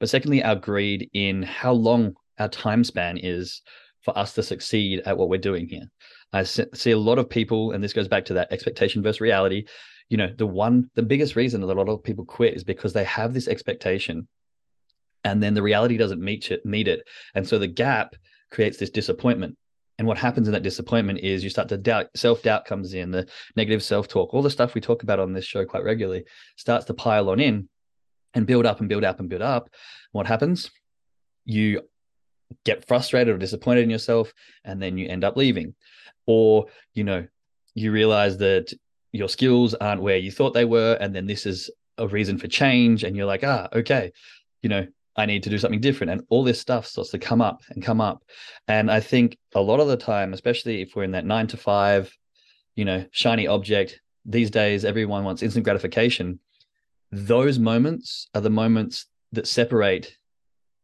but 0.00 0.08
secondly 0.08 0.42
our 0.42 0.56
greed 0.56 1.10
in 1.12 1.42
how 1.42 1.72
long 1.72 2.14
our 2.38 2.48
time 2.48 2.84
span 2.84 3.18
is 3.18 3.62
for 4.02 4.16
us 4.16 4.34
to 4.34 4.42
succeed 4.42 5.02
at 5.04 5.16
what 5.16 5.28
we're 5.28 5.38
doing 5.38 5.68
here. 5.68 5.90
I 6.32 6.44
see 6.44 6.90
a 6.90 6.98
lot 6.98 7.18
of 7.18 7.30
people 7.30 7.72
and 7.72 7.82
this 7.82 7.92
goes 7.92 8.08
back 8.08 8.24
to 8.26 8.34
that 8.34 8.52
expectation 8.52 9.02
versus 9.02 9.20
reality 9.20 9.64
you 10.08 10.16
know 10.16 10.32
the 10.36 10.46
one 10.46 10.90
the 10.94 11.02
biggest 11.02 11.36
reason 11.36 11.60
that 11.60 11.70
a 11.70 11.72
lot 11.72 11.88
of 11.88 12.02
people 12.02 12.24
quit 12.24 12.54
is 12.54 12.64
because 12.64 12.92
they 12.92 13.04
have 13.04 13.34
this 13.34 13.48
expectation 13.48 14.28
and 15.26 15.42
then 15.42 15.54
the 15.54 15.62
reality 15.62 15.96
doesn't 15.96 16.22
meet 16.22 16.52
it 16.52 16.64
meet 16.64 16.86
it. 16.86 17.06
And 17.34 17.46
so 17.46 17.58
the 17.58 17.66
gap 17.66 18.14
creates 18.50 18.78
this 18.78 18.90
disappointment. 18.90 19.56
And 19.98 20.06
what 20.06 20.18
happens 20.18 20.46
in 20.46 20.52
that 20.52 20.62
disappointment 20.62 21.20
is 21.20 21.42
you 21.42 21.50
start 21.50 21.68
to 21.70 21.76
doubt 21.76 22.06
self 22.14 22.42
doubt 22.42 22.64
comes 22.64 22.94
in 22.94 23.10
the 23.10 23.26
negative 23.56 23.82
self 23.82 24.06
talk 24.06 24.32
all 24.32 24.42
the 24.42 24.50
stuff 24.50 24.74
we 24.74 24.80
talk 24.80 25.02
about 25.02 25.18
on 25.18 25.32
this 25.32 25.44
show 25.44 25.64
quite 25.64 25.82
regularly 25.82 26.24
starts 26.56 26.84
to 26.86 26.94
pile 26.94 27.28
on 27.30 27.40
in 27.40 27.68
and 28.34 28.46
build 28.46 28.66
up 28.66 28.78
and 28.80 28.88
build 28.88 29.02
up 29.02 29.18
and 29.18 29.28
build 29.28 29.42
up. 29.42 29.68
What 30.12 30.26
happens? 30.26 30.70
You 31.44 31.82
get 32.64 32.86
frustrated 32.86 33.34
or 33.34 33.38
disappointed 33.38 33.82
in 33.82 33.90
yourself 33.90 34.32
and 34.64 34.80
then 34.80 34.96
you 34.96 35.08
end 35.08 35.24
up 35.24 35.36
leaving. 35.36 35.74
Or 36.26 36.66
you 36.94 37.02
know 37.02 37.26
you 37.74 37.90
realize 37.90 38.38
that 38.38 38.72
your 39.12 39.28
skills 39.28 39.74
aren't 39.74 40.02
where 40.02 40.16
you 40.16 40.30
thought 40.30 40.54
they 40.54 40.64
were 40.64 40.96
and 41.00 41.14
then 41.14 41.26
this 41.26 41.46
is 41.46 41.70
a 41.98 42.08
reason 42.08 42.38
for 42.38 42.48
change 42.48 43.04
and 43.04 43.16
you're 43.16 43.26
like 43.26 43.44
ah 43.44 43.68
okay 43.72 44.12
you 44.62 44.68
know 44.68 44.86
i 45.16 45.24
need 45.24 45.42
to 45.42 45.50
do 45.50 45.58
something 45.58 45.80
different 45.80 46.10
and 46.10 46.22
all 46.28 46.44
this 46.44 46.60
stuff 46.60 46.86
starts 46.86 47.10
to 47.10 47.18
come 47.18 47.40
up 47.40 47.62
and 47.70 47.82
come 47.82 48.00
up. 48.00 48.22
And 48.68 48.90
i 48.90 49.00
think 49.00 49.38
a 49.54 49.60
lot 49.60 49.80
of 49.80 49.88
the 49.88 49.96
time 49.96 50.32
especially 50.32 50.82
if 50.82 50.94
we're 50.94 51.04
in 51.04 51.12
that 51.12 51.24
9 51.24 51.46
to 51.48 51.56
5 51.56 52.12
you 52.74 52.84
know 52.84 53.04
shiny 53.12 53.46
object 53.46 54.00
these 54.26 54.50
days 54.50 54.84
everyone 54.84 55.24
wants 55.24 55.42
instant 55.42 55.64
gratification. 55.64 56.40
Those 57.12 57.58
moments 57.58 58.28
are 58.34 58.40
the 58.40 58.50
moments 58.50 59.06
that 59.32 59.46
separate 59.46 60.16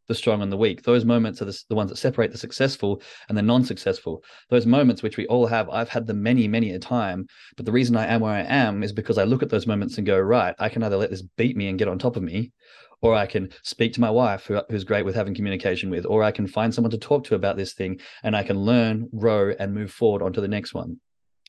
the 0.08 0.14
strong 0.14 0.42
and 0.42 0.50
the 0.50 0.56
weak. 0.56 0.82
Those 0.82 1.04
moments 1.04 1.40
are 1.40 1.46
the, 1.46 1.58
the 1.68 1.74
ones 1.74 1.90
that 1.90 1.96
separate 1.96 2.32
the 2.32 2.38
successful 2.38 3.02
and 3.28 3.36
the 3.36 3.42
non-successful. 3.42 4.22
Those 4.50 4.66
moments 4.66 5.02
which 5.02 5.16
we 5.16 5.26
all 5.26 5.46
have, 5.46 5.68
I've 5.70 5.88
had 5.88 6.06
them 6.06 6.22
many, 6.22 6.48
many 6.48 6.72
a 6.72 6.78
time. 6.78 7.26
But 7.56 7.66
the 7.66 7.72
reason 7.72 7.96
I 7.96 8.06
am 8.06 8.20
where 8.20 8.32
I 8.32 8.42
am 8.42 8.82
is 8.82 8.92
because 8.92 9.18
I 9.18 9.24
look 9.24 9.42
at 9.42 9.50
those 9.50 9.66
moments 9.66 9.98
and 9.98 10.06
go, 10.06 10.18
right, 10.18 10.54
I 10.58 10.68
can 10.68 10.82
either 10.82 10.96
let 10.96 11.10
this 11.10 11.22
beat 11.22 11.56
me 11.56 11.68
and 11.68 11.78
get 11.78 11.88
on 11.88 11.98
top 11.98 12.16
of 12.16 12.22
me, 12.22 12.52
or 13.00 13.14
I 13.14 13.26
can 13.26 13.50
speak 13.62 13.92
to 13.94 14.00
my 14.00 14.10
wife, 14.10 14.46
who, 14.46 14.60
who's 14.70 14.84
great 14.84 15.04
with 15.04 15.14
having 15.14 15.34
communication 15.34 15.90
with, 15.90 16.06
or 16.06 16.22
I 16.22 16.30
can 16.30 16.46
find 16.46 16.72
someone 16.72 16.92
to 16.92 16.98
talk 16.98 17.24
to 17.24 17.34
about 17.34 17.56
this 17.56 17.74
thing, 17.74 18.00
and 18.22 18.36
I 18.36 18.42
can 18.42 18.58
learn, 18.58 19.08
grow, 19.16 19.52
and 19.58 19.74
move 19.74 19.90
forward 19.90 20.22
onto 20.22 20.40
the 20.40 20.48
next 20.48 20.74
one 20.74 21.00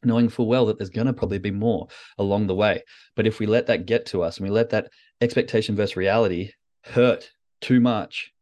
knowing 0.05 0.29
full 0.29 0.47
well 0.47 0.65
that 0.65 0.77
there's 0.77 0.89
going 0.89 1.07
to 1.07 1.13
probably 1.13 1.39
be 1.39 1.51
more 1.51 1.87
along 2.17 2.47
the 2.47 2.55
way. 2.55 2.83
But 3.15 3.27
if 3.27 3.39
we 3.39 3.45
let 3.45 3.67
that 3.67 3.85
get 3.85 4.05
to 4.07 4.21
us 4.21 4.37
and 4.37 4.45
we 4.45 4.51
let 4.51 4.69
that 4.71 4.89
expectation 5.21 5.75
versus 5.75 5.95
reality 5.95 6.51
hurt 6.83 7.31
too 7.61 7.79
much, 7.79 8.32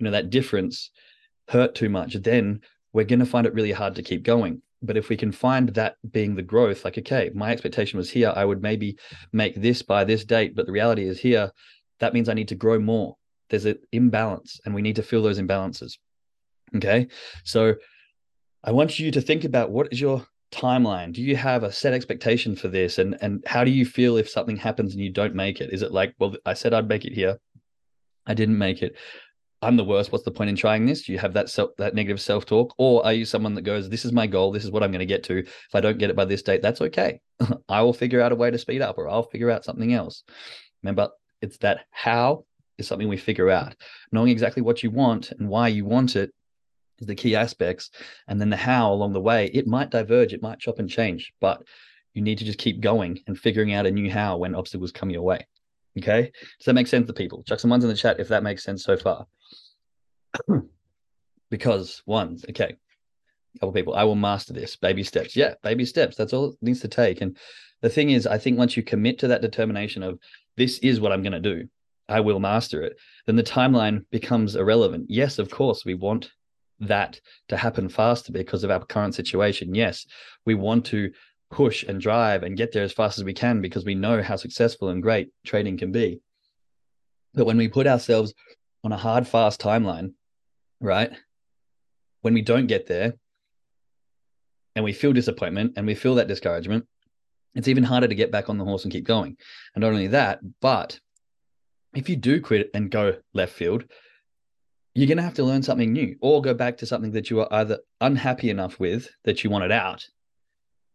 you 0.00 0.04
know 0.04 0.10
that 0.10 0.30
difference 0.30 0.90
hurt 1.48 1.74
too 1.74 1.88
much 1.88 2.14
then 2.14 2.60
we're 2.92 3.04
going 3.04 3.20
to 3.20 3.26
find 3.26 3.46
it 3.46 3.54
really 3.54 3.72
hard 3.72 3.94
to 3.94 4.02
keep 4.02 4.24
going. 4.24 4.60
But 4.82 4.96
if 4.96 5.08
we 5.08 5.16
can 5.16 5.30
find 5.30 5.68
that 5.70 5.96
being 6.10 6.34
the 6.34 6.42
growth 6.42 6.84
like 6.84 6.96
okay 6.98 7.30
my 7.34 7.52
expectation 7.52 7.98
was 7.98 8.10
here 8.10 8.32
i 8.34 8.44
would 8.44 8.62
maybe 8.62 8.96
make 9.32 9.54
this 9.54 9.82
by 9.82 10.04
this 10.04 10.24
date 10.24 10.56
but 10.56 10.66
the 10.66 10.72
reality 10.72 11.06
is 11.06 11.20
here 11.20 11.52
that 11.98 12.14
means 12.14 12.28
i 12.28 12.34
need 12.34 12.48
to 12.48 12.54
grow 12.54 12.78
more. 12.78 13.16
There's 13.50 13.66
an 13.66 13.78
imbalance 13.92 14.58
and 14.64 14.74
we 14.74 14.80
need 14.80 14.96
to 14.96 15.02
fill 15.02 15.22
those 15.22 15.40
imbalances 15.40 15.98
okay? 16.74 17.08
So 17.44 17.74
i 18.64 18.72
want 18.72 18.98
you 18.98 19.10
to 19.10 19.20
think 19.20 19.44
about 19.44 19.70
what 19.70 19.92
is 19.92 20.00
your 20.00 20.26
timeline. 20.50 21.12
Do 21.12 21.22
you 21.22 21.36
have 21.36 21.62
a 21.62 21.72
set 21.72 21.92
expectation 21.92 22.56
for 22.56 22.68
this? 22.68 22.98
And 22.98 23.18
and 23.20 23.44
how 23.46 23.64
do 23.64 23.70
you 23.70 23.84
feel 23.84 24.16
if 24.16 24.28
something 24.30 24.56
happens 24.56 24.94
and 24.94 25.02
you 25.02 25.10
don't 25.10 25.34
make 25.34 25.60
it? 25.60 25.72
Is 25.72 25.82
it 25.82 25.92
like 25.92 26.14
well 26.18 26.34
i 26.46 26.54
said 26.54 26.72
i'd 26.72 26.88
make 26.88 27.04
it 27.04 27.12
here. 27.12 27.38
I 28.26 28.34
didn't 28.34 28.58
make 28.58 28.82
it 28.82 28.96
I'm 29.62 29.76
the 29.76 29.84
worst. 29.84 30.10
What's 30.10 30.24
the 30.24 30.30
point 30.30 30.48
in 30.48 30.56
trying 30.56 30.86
this? 30.86 31.02
Do 31.02 31.12
you 31.12 31.18
have 31.18 31.34
that 31.34 31.50
self, 31.50 31.70
that 31.76 31.94
negative 31.94 32.20
self 32.20 32.46
talk, 32.46 32.74
or 32.78 33.04
are 33.04 33.12
you 33.12 33.24
someone 33.24 33.54
that 33.54 33.62
goes, 33.62 33.88
"This 33.88 34.04
is 34.04 34.12
my 34.12 34.26
goal. 34.26 34.52
This 34.52 34.64
is 34.64 34.70
what 34.70 34.82
I'm 34.82 34.90
going 34.90 35.00
to 35.00 35.06
get 35.06 35.22
to. 35.24 35.38
If 35.38 35.74
I 35.74 35.80
don't 35.80 35.98
get 35.98 36.10
it 36.10 36.16
by 36.16 36.24
this 36.24 36.42
date, 36.42 36.62
that's 36.62 36.80
okay. 36.80 37.20
I 37.68 37.82
will 37.82 37.92
figure 37.92 38.22
out 38.22 38.32
a 38.32 38.36
way 38.36 38.50
to 38.50 38.58
speed 38.58 38.80
up, 38.80 38.96
or 38.96 39.08
I'll 39.08 39.22
figure 39.22 39.50
out 39.50 39.64
something 39.64 39.92
else." 39.92 40.24
Remember, 40.82 41.10
it's 41.42 41.58
that 41.58 41.86
how 41.90 42.44
is 42.78 42.88
something 42.88 43.08
we 43.08 43.16
figure 43.16 43.50
out. 43.50 43.76
Knowing 44.12 44.30
exactly 44.30 44.62
what 44.62 44.82
you 44.82 44.90
want 44.90 45.30
and 45.32 45.48
why 45.48 45.68
you 45.68 45.84
want 45.84 46.16
it 46.16 46.32
is 46.98 47.06
the 47.06 47.14
key 47.14 47.36
aspects. 47.36 47.90
And 48.28 48.40
then 48.40 48.50
the 48.50 48.56
how 48.56 48.92
along 48.92 49.12
the 49.12 49.20
way, 49.20 49.50
it 49.52 49.66
might 49.66 49.90
diverge, 49.90 50.32
it 50.32 50.42
might 50.42 50.58
chop 50.58 50.78
and 50.78 50.88
change, 50.88 51.32
but 51.40 51.62
you 52.14 52.22
need 52.22 52.38
to 52.38 52.44
just 52.44 52.58
keep 52.58 52.80
going 52.80 53.20
and 53.26 53.38
figuring 53.38 53.72
out 53.72 53.86
a 53.86 53.90
new 53.90 54.10
how 54.10 54.38
when 54.38 54.54
obstacles 54.54 54.92
come 54.92 55.10
your 55.10 55.22
way. 55.22 55.46
Okay. 55.98 56.32
Does 56.58 56.66
that 56.66 56.74
make 56.74 56.86
sense 56.86 57.06
to 57.06 57.12
people? 57.12 57.42
Chuck 57.44 57.60
some 57.60 57.70
ones 57.70 57.84
in 57.84 57.90
the 57.90 57.96
chat 57.96 58.20
if 58.20 58.28
that 58.28 58.42
makes 58.42 58.64
sense 58.64 58.84
so 58.84 58.96
far. 58.96 59.26
because 61.50 62.02
ones, 62.06 62.44
okay. 62.48 62.76
A 63.56 63.58
couple 63.58 63.72
people, 63.72 63.94
I 63.94 64.04
will 64.04 64.14
master 64.14 64.52
this. 64.52 64.76
Baby 64.76 65.02
steps. 65.02 65.34
Yeah, 65.34 65.54
baby 65.62 65.84
steps. 65.84 66.16
That's 66.16 66.32
all 66.32 66.50
it 66.50 66.56
needs 66.62 66.80
to 66.80 66.88
take. 66.88 67.20
And 67.20 67.36
the 67.80 67.88
thing 67.88 68.10
is, 68.10 68.26
I 68.26 68.38
think 68.38 68.58
once 68.58 68.76
you 68.76 68.82
commit 68.82 69.18
to 69.20 69.28
that 69.28 69.42
determination 69.42 70.02
of 70.02 70.18
this 70.56 70.78
is 70.78 71.00
what 71.00 71.12
I'm 71.12 71.22
going 71.22 71.32
to 71.32 71.40
do, 71.40 71.68
I 72.08 72.20
will 72.20 72.40
master 72.40 72.82
it, 72.82 72.96
then 73.26 73.36
the 73.36 73.42
timeline 73.42 74.04
becomes 74.10 74.56
irrelevant. 74.56 75.06
Yes, 75.08 75.38
of 75.38 75.50
course, 75.50 75.84
we 75.84 75.94
want 75.94 76.30
that 76.80 77.20
to 77.48 77.56
happen 77.56 77.88
faster 77.88 78.32
because 78.32 78.64
of 78.64 78.70
our 78.70 78.84
current 78.84 79.14
situation. 79.14 79.74
Yes, 79.74 80.06
we 80.44 80.54
want 80.54 80.86
to 80.86 81.12
push 81.50 81.84
and 81.84 82.00
drive 82.00 82.42
and 82.42 82.56
get 82.56 82.72
there 82.72 82.84
as 82.84 82.92
fast 82.92 83.18
as 83.18 83.24
we 83.24 83.32
can 83.32 83.60
because 83.60 83.84
we 83.84 83.94
know 83.94 84.22
how 84.22 84.36
successful 84.36 84.88
and 84.88 85.02
great 85.02 85.30
trading 85.44 85.76
can 85.76 85.92
be. 85.92 86.20
But 87.34 87.46
when 87.46 87.56
we 87.56 87.68
put 87.68 87.86
ourselves 87.86 88.34
on 88.82 88.92
a 88.92 88.96
hard, 88.96 89.26
fast 89.26 89.60
timeline, 89.60 90.14
right? 90.80 91.12
When 92.22 92.34
we 92.34 92.42
don't 92.42 92.66
get 92.66 92.86
there 92.86 93.14
and 94.74 94.84
we 94.84 94.92
feel 94.92 95.12
disappointment 95.12 95.74
and 95.76 95.86
we 95.86 95.94
feel 95.94 96.16
that 96.16 96.28
discouragement, 96.28 96.86
it's 97.54 97.68
even 97.68 97.84
harder 97.84 98.08
to 98.08 98.14
get 98.14 98.30
back 98.30 98.48
on 98.48 98.58
the 98.58 98.64
horse 98.64 98.84
and 98.84 98.92
keep 98.92 99.04
going. 99.04 99.36
And 99.74 99.82
not 99.82 99.92
only 99.92 100.08
that, 100.08 100.40
but 100.60 100.98
if 101.94 102.08
you 102.08 102.16
do 102.16 102.40
quit 102.40 102.70
and 102.74 102.90
go 102.90 103.16
left 103.34 103.52
field, 103.52 103.84
you're 104.94 105.06
going 105.06 105.18
to 105.18 105.24
have 105.24 105.34
to 105.34 105.44
learn 105.44 105.62
something 105.62 105.92
new 105.92 106.16
or 106.20 106.42
go 106.42 106.54
back 106.54 106.76
to 106.78 106.86
something 106.86 107.12
that 107.12 107.30
you 107.30 107.40
are 107.40 107.48
either 107.52 107.78
unhappy 108.00 108.50
enough 108.50 108.78
with 108.78 109.08
that 109.24 109.42
you 109.42 109.50
wanted 109.50 109.72
out 109.72 110.06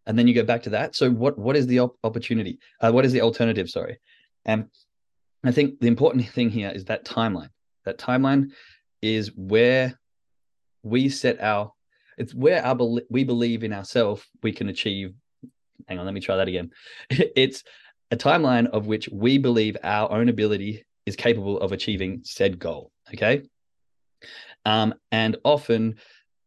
and 0.05 0.17
then 0.17 0.27
you 0.27 0.33
go 0.33 0.43
back 0.43 0.63
to 0.63 0.69
that 0.71 0.95
so 0.95 1.09
what 1.09 1.37
what 1.37 1.55
is 1.55 1.67
the 1.67 1.79
op- 1.79 1.97
opportunity 2.03 2.59
uh, 2.81 2.91
what 2.91 3.05
is 3.05 3.11
the 3.11 3.21
alternative 3.21 3.69
sorry 3.69 3.99
and 4.45 4.67
i 5.43 5.51
think 5.51 5.79
the 5.79 5.87
important 5.87 6.27
thing 6.29 6.49
here 6.49 6.69
is 6.69 6.85
that 6.85 7.05
timeline 7.05 7.49
that 7.85 7.97
timeline 7.97 8.51
is 9.01 9.31
where 9.35 9.99
we 10.83 11.09
set 11.09 11.41
our 11.41 11.71
it's 12.17 12.33
where 12.33 12.63
our 12.65 12.77
we 13.09 13.23
believe 13.23 13.63
in 13.63 13.73
ourselves 13.73 14.23
we 14.43 14.51
can 14.51 14.69
achieve 14.69 15.13
hang 15.87 15.99
on 15.99 16.05
let 16.05 16.13
me 16.13 16.21
try 16.21 16.35
that 16.35 16.47
again 16.47 16.69
it's 17.09 17.63
a 18.11 18.15
timeline 18.15 18.67
of 18.67 18.87
which 18.87 19.09
we 19.09 19.37
believe 19.37 19.75
our 19.83 20.11
own 20.11 20.29
ability 20.29 20.85
is 21.05 21.15
capable 21.15 21.59
of 21.59 21.71
achieving 21.71 22.21
said 22.23 22.59
goal 22.59 22.91
okay 23.13 23.41
um, 24.65 24.95
and 25.11 25.37
often 25.43 25.95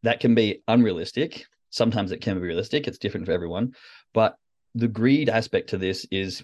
that 0.02 0.20
can 0.20 0.34
be 0.34 0.62
unrealistic. 0.68 1.46
Sometimes 1.70 2.12
it 2.12 2.20
can 2.20 2.34
be 2.34 2.46
realistic. 2.46 2.86
It's 2.86 2.98
different 2.98 3.26
for 3.26 3.32
everyone. 3.32 3.74
But 4.14 4.36
the 4.74 4.88
greed 4.88 5.28
aspect 5.28 5.70
to 5.70 5.78
this 5.78 6.06
is 6.10 6.42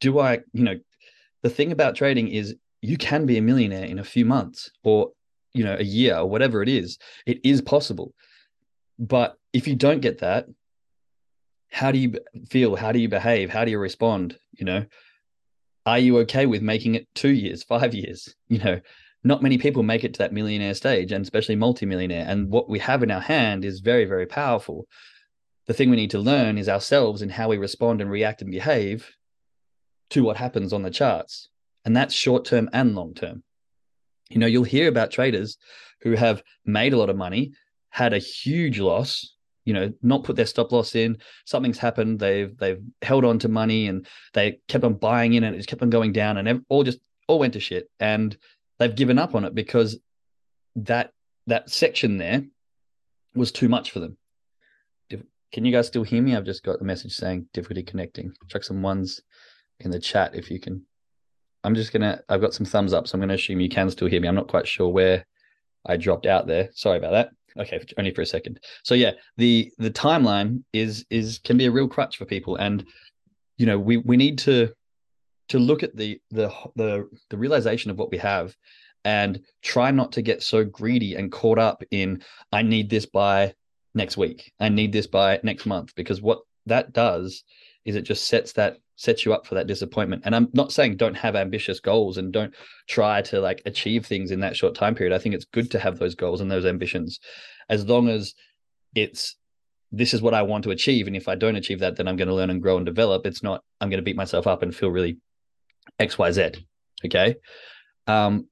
do 0.00 0.18
I, 0.20 0.40
you 0.52 0.62
know, 0.64 0.78
the 1.42 1.50
thing 1.50 1.72
about 1.72 1.96
trading 1.96 2.28
is 2.28 2.54
you 2.82 2.96
can 2.96 3.26
be 3.26 3.38
a 3.38 3.42
millionaire 3.42 3.84
in 3.84 3.98
a 3.98 4.04
few 4.04 4.24
months 4.24 4.70
or, 4.82 5.10
you 5.52 5.64
know, 5.64 5.76
a 5.78 5.84
year 5.84 6.16
or 6.16 6.26
whatever 6.26 6.62
it 6.62 6.68
is. 6.68 6.98
It 7.26 7.40
is 7.44 7.60
possible. 7.60 8.14
But 8.98 9.36
if 9.52 9.66
you 9.66 9.74
don't 9.74 10.00
get 10.00 10.18
that, 10.18 10.46
how 11.70 11.92
do 11.92 11.98
you 11.98 12.18
feel? 12.48 12.76
How 12.76 12.92
do 12.92 12.98
you 12.98 13.08
behave? 13.08 13.50
How 13.50 13.64
do 13.64 13.70
you 13.70 13.78
respond? 13.78 14.38
You 14.52 14.64
know, 14.64 14.86
are 15.86 15.98
you 15.98 16.18
okay 16.18 16.46
with 16.46 16.62
making 16.62 16.94
it 16.94 17.08
two 17.14 17.30
years, 17.30 17.62
five 17.62 17.94
years? 17.94 18.34
You 18.48 18.58
know, 18.58 18.80
not 19.22 19.42
many 19.42 19.58
people 19.58 19.82
make 19.82 20.04
it 20.04 20.14
to 20.14 20.18
that 20.18 20.32
millionaire 20.32 20.74
stage 20.74 21.12
and 21.12 21.22
especially 21.22 21.56
multimillionaire 21.56 22.24
and 22.26 22.50
what 22.50 22.68
we 22.68 22.78
have 22.78 23.02
in 23.02 23.10
our 23.10 23.20
hand 23.20 23.64
is 23.64 23.80
very 23.80 24.04
very 24.04 24.26
powerful 24.26 24.86
the 25.66 25.74
thing 25.74 25.90
we 25.90 25.96
need 25.96 26.10
to 26.10 26.18
learn 26.18 26.58
is 26.58 26.68
ourselves 26.68 27.22
and 27.22 27.30
how 27.30 27.48
we 27.48 27.58
respond 27.58 28.00
and 28.00 28.10
react 28.10 28.42
and 28.42 28.50
behave 28.50 29.10
to 30.08 30.24
what 30.24 30.36
happens 30.36 30.72
on 30.72 30.82
the 30.82 30.90
charts 30.90 31.48
and 31.84 31.96
that's 31.96 32.14
short 32.14 32.44
term 32.44 32.68
and 32.72 32.94
long 32.94 33.14
term 33.14 33.42
you 34.28 34.38
know 34.38 34.46
you'll 34.46 34.64
hear 34.64 34.88
about 34.88 35.10
traders 35.10 35.56
who 36.02 36.12
have 36.12 36.42
made 36.64 36.92
a 36.92 36.96
lot 36.96 37.10
of 37.10 37.16
money 37.16 37.52
had 37.90 38.12
a 38.12 38.18
huge 38.18 38.78
loss 38.78 39.36
you 39.64 39.74
know 39.74 39.92
not 40.02 40.24
put 40.24 40.36
their 40.36 40.46
stop 40.46 40.72
loss 40.72 40.94
in 40.94 41.16
something's 41.44 41.78
happened 41.78 42.18
they've 42.18 42.56
they've 42.58 42.82
held 43.02 43.24
on 43.24 43.38
to 43.38 43.48
money 43.48 43.88
and 43.88 44.06
they 44.32 44.58
kept 44.68 44.84
on 44.84 44.94
buying 44.94 45.34
in 45.34 45.44
and 45.44 45.54
it 45.54 45.58
just 45.58 45.68
kept 45.68 45.82
on 45.82 45.90
going 45.90 46.12
down 46.12 46.36
and 46.36 46.64
all 46.68 46.82
just 46.82 46.98
all 47.28 47.38
went 47.38 47.52
to 47.52 47.60
shit 47.60 47.90
and 48.00 48.36
they've 48.78 48.96
given 48.96 49.18
up 49.18 49.34
on 49.34 49.44
it 49.44 49.54
because 49.54 49.98
that 50.74 51.12
that 51.46 51.70
section 51.70 52.16
there 52.18 52.44
was 53.34 53.52
too 53.52 53.68
much 53.68 53.90
for 53.90 54.00
them. 54.00 54.16
Can 55.52 55.64
you 55.64 55.72
guys 55.72 55.88
still 55.88 56.04
hear 56.04 56.22
me? 56.22 56.36
I've 56.36 56.44
just 56.44 56.62
got 56.62 56.80
a 56.80 56.84
message 56.84 57.12
saying 57.12 57.48
difficulty 57.52 57.82
connecting. 57.82 58.32
Check 58.48 58.62
some 58.62 58.82
ones 58.82 59.20
in 59.80 59.90
the 59.90 59.98
chat 59.98 60.36
if 60.36 60.48
you 60.48 60.60
can. 60.60 60.86
I'm 61.64 61.74
just 61.74 61.92
gonna. 61.92 62.20
I've 62.28 62.40
got 62.40 62.54
some 62.54 62.66
thumbs 62.66 62.92
up, 62.92 63.06
so 63.06 63.16
I'm 63.16 63.20
gonna 63.20 63.34
assume 63.34 63.60
you 63.60 63.68
can 63.68 63.90
still 63.90 64.08
hear 64.08 64.20
me. 64.20 64.28
I'm 64.28 64.34
not 64.34 64.48
quite 64.48 64.66
sure 64.66 64.88
where 64.88 65.26
I 65.86 65.96
dropped 65.96 66.26
out 66.26 66.46
there. 66.46 66.70
Sorry 66.74 66.98
about 66.98 67.12
that. 67.12 67.30
Okay, 67.58 67.80
only 67.98 68.12
for 68.12 68.22
a 68.22 68.26
second. 68.26 68.60
So 68.84 68.94
yeah, 68.94 69.12
the 69.36 69.72
the 69.78 69.90
timeline 69.90 70.62
is 70.72 71.04
is 71.10 71.38
can 71.44 71.58
be 71.58 71.66
a 71.66 71.70
real 71.70 71.88
crutch 71.88 72.16
for 72.16 72.24
people, 72.24 72.56
and 72.56 72.84
you 73.58 73.66
know 73.66 73.78
we 73.78 73.98
we 73.98 74.16
need 74.16 74.38
to 74.38 74.72
to 75.48 75.58
look 75.58 75.82
at 75.82 75.96
the 75.96 76.20
the 76.30 76.50
the 76.76 77.08
the 77.28 77.36
realization 77.36 77.90
of 77.90 77.98
what 77.98 78.10
we 78.10 78.18
have 78.18 78.56
and 79.04 79.40
try 79.62 79.90
not 79.90 80.12
to 80.12 80.22
get 80.22 80.42
so 80.42 80.64
greedy 80.64 81.14
and 81.14 81.32
caught 81.32 81.58
up 81.58 81.82
in 81.90 82.22
I 82.52 82.62
need 82.62 82.90
this 82.90 83.06
by 83.06 83.54
next 83.94 84.16
week. 84.16 84.52
I 84.60 84.68
need 84.68 84.92
this 84.92 85.06
by 85.06 85.40
next 85.42 85.66
month 85.66 85.94
because 85.94 86.22
what 86.22 86.40
that 86.66 86.92
does 86.92 87.42
is 87.84 87.96
it 87.96 88.02
just 88.02 88.28
sets 88.28 88.52
that 88.52 88.78
sets 89.00 89.24
you 89.24 89.32
up 89.32 89.46
for 89.46 89.54
that 89.54 89.66
disappointment. 89.66 90.22
And 90.26 90.36
I'm 90.36 90.48
not 90.52 90.72
saying 90.72 90.96
don't 90.96 91.16
have 91.16 91.34
ambitious 91.34 91.80
goals 91.80 92.18
and 92.18 92.30
don't 92.30 92.54
try 92.86 93.22
to 93.22 93.40
like 93.40 93.62
achieve 93.64 94.04
things 94.04 94.30
in 94.30 94.40
that 94.40 94.54
short 94.54 94.74
time 94.74 94.94
period. 94.94 95.14
I 95.14 95.18
think 95.18 95.34
it's 95.34 95.46
good 95.46 95.70
to 95.70 95.78
have 95.78 95.98
those 95.98 96.14
goals 96.14 96.42
and 96.42 96.50
those 96.50 96.66
ambitions 96.66 97.18
as 97.70 97.86
long 97.88 98.10
as 98.10 98.34
it's 98.94 99.36
this 99.90 100.12
is 100.12 100.20
what 100.20 100.34
I 100.34 100.42
want 100.42 100.64
to 100.64 100.70
achieve 100.70 101.06
and 101.06 101.16
if 101.16 101.28
I 101.28 101.34
don't 101.34 101.56
achieve 101.56 101.80
that 101.80 101.96
then 101.96 102.06
I'm 102.08 102.16
going 102.16 102.28
to 102.28 102.34
learn 102.34 102.50
and 102.50 102.60
grow 102.60 102.76
and 102.76 102.84
develop. 102.84 103.24
It's 103.24 103.42
not 103.42 103.64
I'm 103.80 103.88
going 103.88 103.98
to 103.98 104.04
beat 104.04 104.16
myself 104.16 104.46
up 104.46 104.62
and 104.62 104.76
feel 104.76 104.90
really 104.90 105.16
XYZ. 105.98 106.62
Okay. 107.06 107.36
Um, 108.06 108.48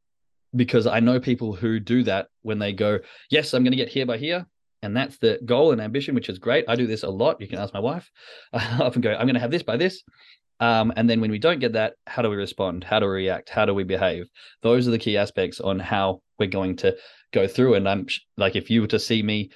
because 0.56 0.86
I 0.86 1.00
know 1.00 1.20
people 1.20 1.54
who 1.54 1.78
do 1.78 2.04
that 2.04 2.28
when 2.40 2.58
they 2.58 2.72
go, 2.72 3.00
Yes, 3.28 3.52
I'm 3.52 3.64
going 3.64 3.72
to 3.72 3.76
get 3.76 3.90
here 3.90 4.06
by 4.06 4.16
here. 4.16 4.46
And 4.82 4.96
that's 4.96 5.18
the 5.18 5.40
goal 5.44 5.72
and 5.72 5.80
ambition, 5.80 6.14
which 6.14 6.28
is 6.28 6.38
great. 6.38 6.64
I 6.68 6.76
do 6.76 6.86
this 6.86 7.02
a 7.02 7.10
lot. 7.10 7.40
You 7.40 7.48
can 7.48 7.58
ask 7.58 7.74
my 7.74 7.80
wife. 7.80 8.10
I 8.52 8.78
often 8.80 9.02
go, 9.02 9.12
I'm 9.12 9.26
going 9.26 9.34
to 9.34 9.40
have 9.40 9.50
this 9.50 9.62
by 9.62 9.76
this. 9.76 10.02
Um, 10.60 10.92
and 10.96 11.08
then 11.08 11.20
when 11.20 11.30
we 11.30 11.38
don't 11.38 11.60
get 11.60 11.74
that, 11.74 11.94
how 12.06 12.22
do 12.22 12.30
we 12.30 12.36
respond? 12.36 12.84
How 12.84 12.98
do 12.98 13.06
we 13.06 13.12
react? 13.12 13.48
How 13.48 13.64
do 13.64 13.74
we 13.74 13.84
behave? 13.84 14.28
Those 14.62 14.88
are 14.88 14.90
the 14.90 14.98
key 14.98 15.16
aspects 15.16 15.60
on 15.60 15.78
how 15.78 16.20
we're 16.38 16.48
going 16.48 16.76
to 16.76 16.96
go 17.32 17.46
through. 17.46 17.74
And 17.74 17.88
I'm 17.88 18.06
like, 18.36 18.56
if 18.56 18.70
you 18.70 18.80
were 18.80 18.88
to 18.88 18.98
see 18.98 19.22
me 19.22 19.50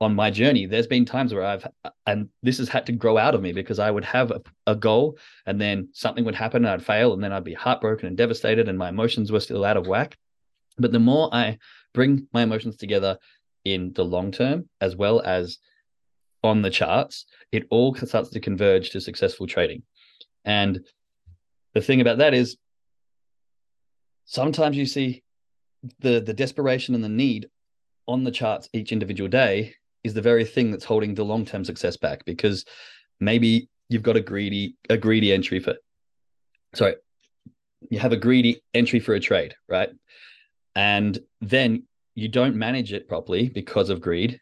on 0.00 0.14
my 0.14 0.30
journey, 0.30 0.66
there's 0.66 0.86
been 0.86 1.04
times 1.04 1.32
where 1.32 1.44
I've, 1.44 1.66
and 2.06 2.28
this 2.42 2.58
has 2.58 2.68
had 2.68 2.86
to 2.86 2.92
grow 2.92 3.16
out 3.18 3.34
of 3.34 3.42
me 3.42 3.52
because 3.52 3.78
I 3.78 3.90
would 3.90 4.04
have 4.04 4.30
a, 4.30 4.40
a, 4.66 4.76
goal 4.76 5.18
and 5.46 5.60
then 5.60 5.88
something 5.92 6.24
would 6.24 6.34
happen 6.34 6.64
and 6.64 6.72
I'd 6.72 6.84
fail 6.84 7.14
and 7.14 7.22
then 7.22 7.32
I'd 7.32 7.44
be 7.44 7.54
heartbroken 7.54 8.08
and 8.08 8.16
devastated 8.16 8.68
and 8.68 8.76
my 8.76 8.88
emotions 8.88 9.32
were 9.32 9.40
still 9.40 9.64
out 9.64 9.76
of 9.76 9.86
whack. 9.86 10.16
But 10.78 10.92
the 10.92 10.98
more 10.98 11.32
I 11.32 11.58
bring 11.92 12.26
my 12.32 12.42
emotions 12.42 12.76
together 12.76 13.18
in 13.64 13.92
the 13.94 14.04
long 14.04 14.30
term 14.30 14.68
as 14.80 14.96
well 14.96 15.20
as 15.20 15.58
on 16.42 16.62
the 16.62 16.70
charts, 16.70 17.24
it 17.52 17.64
all 17.70 17.94
starts 17.94 18.28
to 18.30 18.40
converge 18.40 18.90
to 18.90 19.00
successful 19.00 19.46
trading. 19.46 19.82
And 20.44 20.84
the 21.72 21.80
thing 21.80 22.00
about 22.00 22.18
that 22.18 22.34
is 22.34 22.56
sometimes 24.26 24.76
you 24.76 24.86
see 24.86 25.22
the 26.00 26.20
the 26.20 26.34
desperation 26.34 26.94
and 26.94 27.04
the 27.04 27.08
need 27.08 27.48
on 28.06 28.24
the 28.24 28.30
charts 28.30 28.68
each 28.72 28.92
individual 28.92 29.28
day 29.28 29.74
is 30.02 30.14
the 30.14 30.22
very 30.22 30.44
thing 30.44 30.70
that's 30.70 30.84
holding 30.84 31.14
the 31.14 31.24
long-term 31.24 31.64
success 31.64 31.96
back 31.96 32.24
because 32.24 32.64
maybe 33.20 33.68
you've 33.88 34.02
got 34.02 34.16
a 34.16 34.20
greedy 34.20 34.76
a 34.90 34.96
greedy 34.96 35.32
entry 35.32 35.60
for 35.60 35.74
sorry 36.74 36.94
you 37.90 37.98
have 37.98 38.12
a 38.12 38.16
greedy 38.16 38.62
entry 38.72 39.00
for 39.00 39.14
a 39.14 39.20
trade 39.20 39.54
right 39.68 39.90
and 40.74 41.18
then 41.40 41.82
you 42.14 42.28
don't 42.28 42.56
manage 42.56 42.92
it 42.92 43.08
properly 43.08 43.48
because 43.48 43.90
of 43.90 44.00
greed 44.00 44.40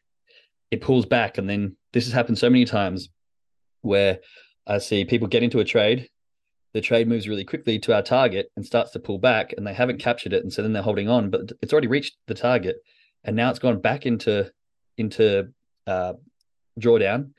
it 0.71 0.81
pulls 0.81 1.07
back 1.07 1.39
and 1.39 1.49
then 1.49 1.77
this 1.93 2.05
has 2.05 2.13
happened 2.13 2.39
so 2.39 2.51
many 2.51 2.65
times 2.65 3.09
where 3.83 4.19
i 4.67 4.79
see 4.79 5.05
people 5.05 5.29
get 5.29 5.43
into 5.43 5.61
a 5.61 5.65
trade 5.65 6.09
the 6.75 6.81
trade 6.81 7.07
moves 7.07 7.29
really 7.29 7.45
quickly 7.45 7.79
to 7.79 7.95
our 7.95 8.03
target 8.03 8.51
and 8.57 8.65
starts 8.65 8.93
to 8.93 8.99
pull 8.99 9.19
back 9.19 9.53
and 9.57 9.67
they 9.67 9.75
haven't 9.75 10.01
captured 10.01 10.33
it 10.33 10.43
and 10.43 10.53
so 10.53 10.63
then 10.63 10.73
they're 10.73 10.83
holding 10.83 11.09
on 11.09 11.31
but 11.31 11.53
it's 11.61 11.73
already 11.73 11.89
reached 11.89 12.17
the 12.27 12.35
target 12.35 12.77
and 13.25 13.37
now 13.37 13.51
it's 13.51 13.59
gone 13.59 13.81
back 13.81 14.07
into 14.07 14.51
into 14.99 15.49
uh, 15.87 16.15
drawdown, 16.79 17.31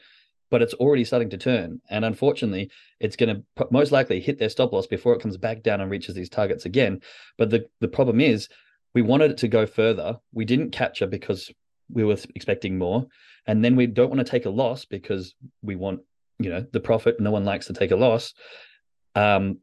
but 0.49 0.61
it's 0.61 0.73
already 0.75 1.03
starting 1.03 1.29
to 1.31 1.37
turn. 1.37 1.81
And 1.89 2.05
unfortunately, 2.05 2.69
it's 2.99 3.15
going 3.15 3.43
to 3.57 3.67
most 3.71 3.91
likely 3.91 4.19
hit 4.19 4.39
their 4.39 4.49
stop 4.49 4.71
loss 4.71 4.87
before 4.87 5.13
it 5.13 5.21
comes 5.21 5.37
back 5.37 5.63
down 5.63 5.81
and 5.81 5.91
reaches 5.91 6.15
these 6.15 6.29
targets 6.29 6.65
again. 6.65 7.01
But 7.37 7.49
the 7.49 7.65
the 7.79 7.87
problem 7.87 8.21
is, 8.21 8.47
we 8.93 9.01
wanted 9.01 9.31
it 9.31 9.37
to 9.37 9.47
go 9.47 9.65
further. 9.65 10.17
We 10.31 10.45
didn't 10.45 10.71
capture 10.71 11.07
because 11.07 11.51
we 11.91 12.03
were 12.03 12.17
expecting 12.35 12.77
more. 12.77 13.05
And 13.47 13.63
then 13.63 13.75
we 13.75 13.87
don't 13.87 14.09
want 14.09 14.19
to 14.19 14.29
take 14.29 14.45
a 14.45 14.49
loss 14.49 14.85
because 14.85 15.35
we 15.61 15.75
want, 15.75 16.01
you 16.39 16.49
know, 16.49 16.65
the 16.71 16.79
profit. 16.79 17.19
No 17.19 17.31
one 17.31 17.43
likes 17.43 17.67
to 17.67 17.73
take 17.73 17.91
a 17.91 17.95
loss. 17.95 18.33
Um, 19.15 19.59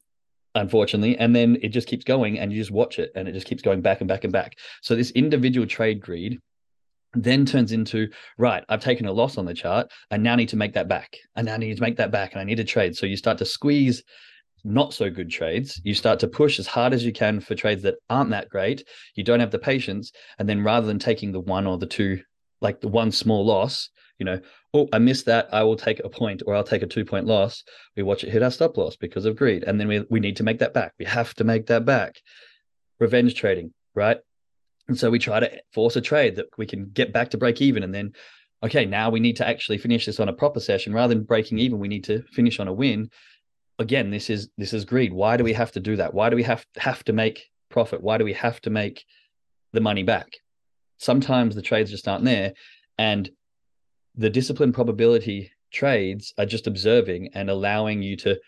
unfortunately. 0.55 1.17
And 1.17 1.35
then 1.35 1.59
it 1.63 1.69
just 1.69 1.89
keeps 1.89 2.05
going 2.05 2.39
and 2.39 2.53
you 2.53 2.59
just 2.59 2.71
watch 2.71 2.99
it 2.99 3.13
and 3.15 3.29
it 3.29 3.33
just 3.33 3.47
keeps 3.47 3.63
going 3.63 3.81
back 3.83 4.01
and 4.01 4.09
back 4.09 4.25
and 4.25 4.33
back. 4.33 4.59
So 4.83 4.97
this 4.97 5.11
individual 5.13 5.67
trade 5.67 6.01
greed 6.01 6.39
then 7.15 7.45
turns 7.45 7.73
into 7.73 8.09
right 8.39 8.65
i've 8.69 8.81
taken 8.81 9.07
a 9.07 9.13
loss 9.13 9.37
on 9.37 9.45
the 9.45 9.53
chart 9.53 9.91
i 10.13 10.17
now 10.17 10.37
need 10.37 10.49
to 10.49 10.57
make 10.57 10.75
that 10.75 10.89
back 10.89 11.17
i 11.35 11.43
now 11.43 11.57
need 11.57 11.75
to 11.75 11.83
make 11.83 11.97
that 11.97 12.13
back 12.13 12.33
and 12.33 12.41
i 12.41 12.45
need 12.45 12.57
to 12.57 12.65
trade 12.65 12.97
so 12.97 13.05
you 13.05 13.17
start 13.17 13.37
to 13.37 13.45
squeeze 13.45 14.05
not 14.65 14.93
so 14.95 15.11
good 15.11 15.31
trades. 15.31 15.81
You 15.85 15.95
start 15.95 16.21
to 16.21 16.29
push 16.29 16.59
as 16.59 16.67
hard 16.67 16.93
as 16.93 17.05
you 17.05 17.13
can 17.13 17.41
for 17.41 17.55
trades 17.55 17.83
that 17.83 17.97
aren't 18.09 18.31
that 18.31 18.49
great. 18.49 18.87
You 19.15 19.25
don't 19.25 19.41
have 19.41 19.51
the 19.51 19.59
patience. 19.59 20.13
And 20.39 20.49
then 20.49 20.63
rather 20.63 20.87
than 20.87 20.99
taking 20.99 21.33
the 21.33 21.41
one 21.41 21.67
or 21.67 21.79
the 21.79 21.87
two 21.87 22.21
like 22.61 22.81
the 22.81 22.89
one 22.89 23.11
small 23.11 23.47
loss 23.47 23.89
you 24.19 24.27
know 24.27 24.39
oh 24.75 24.87
i 24.93 24.99
missed 24.99 25.25
that. 25.25 25.49
I 25.53 25.63
will 25.63 25.77
take 25.77 25.99
a 26.01 26.11
point 26.11 26.43
or 26.47 26.55
i'll 26.55 26.63
take 26.63 26.83
a 26.83 26.87
two 26.87 27.05
point 27.05 27.27
loss. 27.27 27.65
We 27.97 28.03
watch 28.03 28.23
it 28.23 28.31
hit 28.31 28.43
our 28.43 28.51
stop 28.51 28.77
loss 28.77 28.97
because 28.97 29.25
of 29.25 29.37
greed. 29.37 29.65
And 29.65 29.81
then 29.81 29.89
we, 29.89 30.05
we 30.11 30.21
need 30.21 30.37
to 30.37 30.45
make 30.45 30.59
that 30.59 30.75
back. 30.75 30.93
We 30.99 31.07
have 31.07 31.35
to 31.35 31.45
make 31.45 31.67
that 31.67 31.85
back. 31.85 32.21
Revenge 33.01 33.35
trading 33.35 33.73
right? 33.95 34.19
And 34.89 34.99
so 34.99 35.11
we 35.11 35.19
try 35.19 35.41
to 35.41 35.51
force 35.73 35.97
a 35.97 36.01
trade 36.01 36.37
that 36.37 36.47
we 36.59 36.67
can 36.67 36.91
get 36.91 37.13
back 37.13 37.31
to 37.31 37.39
break 37.39 37.61
even 37.61 37.83
and 37.83 37.95
then 37.95 38.13
okay 38.63 38.85
now 38.85 39.09
we 39.09 39.21
need 39.21 39.37
to 39.37 39.49
actually 39.49 39.79
finish 39.79 40.05
this 40.05 40.21
on 40.21 40.29
a 40.29 40.35
proper 40.35 40.61
session. 40.61 40.93
Rather 40.93 41.15
than 41.15 41.25
breaking 41.25 41.59
even 41.59 41.79
we 41.79 41.89
need 41.89 42.05
to 42.05 42.23
finish 42.33 42.61
on 42.61 42.69
a 42.69 42.73
win 42.73 43.11
again 43.81 44.11
this 44.11 44.31
is 44.31 44.49
this 44.57 44.73
is 44.73 44.85
greed. 44.85 45.13
Why 45.13 45.37
do 45.37 45.43
we 45.43 45.55
have 45.55 45.73
to 45.73 45.81
do 45.81 45.97
that? 45.97 46.15
Why 46.15 46.31
do 46.31 46.37
we 46.37 46.45
have 46.45 46.65
have 46.77 47.03
to 47.05 47.13
make 47.13 47.47
profit? 47.71 48.03
Why 48.03 48.19
do 48.19 48.25
we 48.25 48.35
have 48.35 48.61
to 48.63 48.71
make 48.71 49.05
the 49.73 49.81
money 49.81 50.05
back? 50.05 50.29
Sometimes 50.99 51.55
the 51.55 51.63
trades 51.63 51.91
just 51.91 52.07
aren't 52.07 52.25
there 52.25 52.53
and 52.99 53.29
the 54.15 54.31
discipline 54.31 54.73
probability 54.73 55.51
trades 55.73 56.35
are 56.37 56.47
just 56.47 56.67
observing 56.67 57.31
and 57.35 57.49
allowing 57.49 58.03
you 58.03 58.17
to 58.19 58.39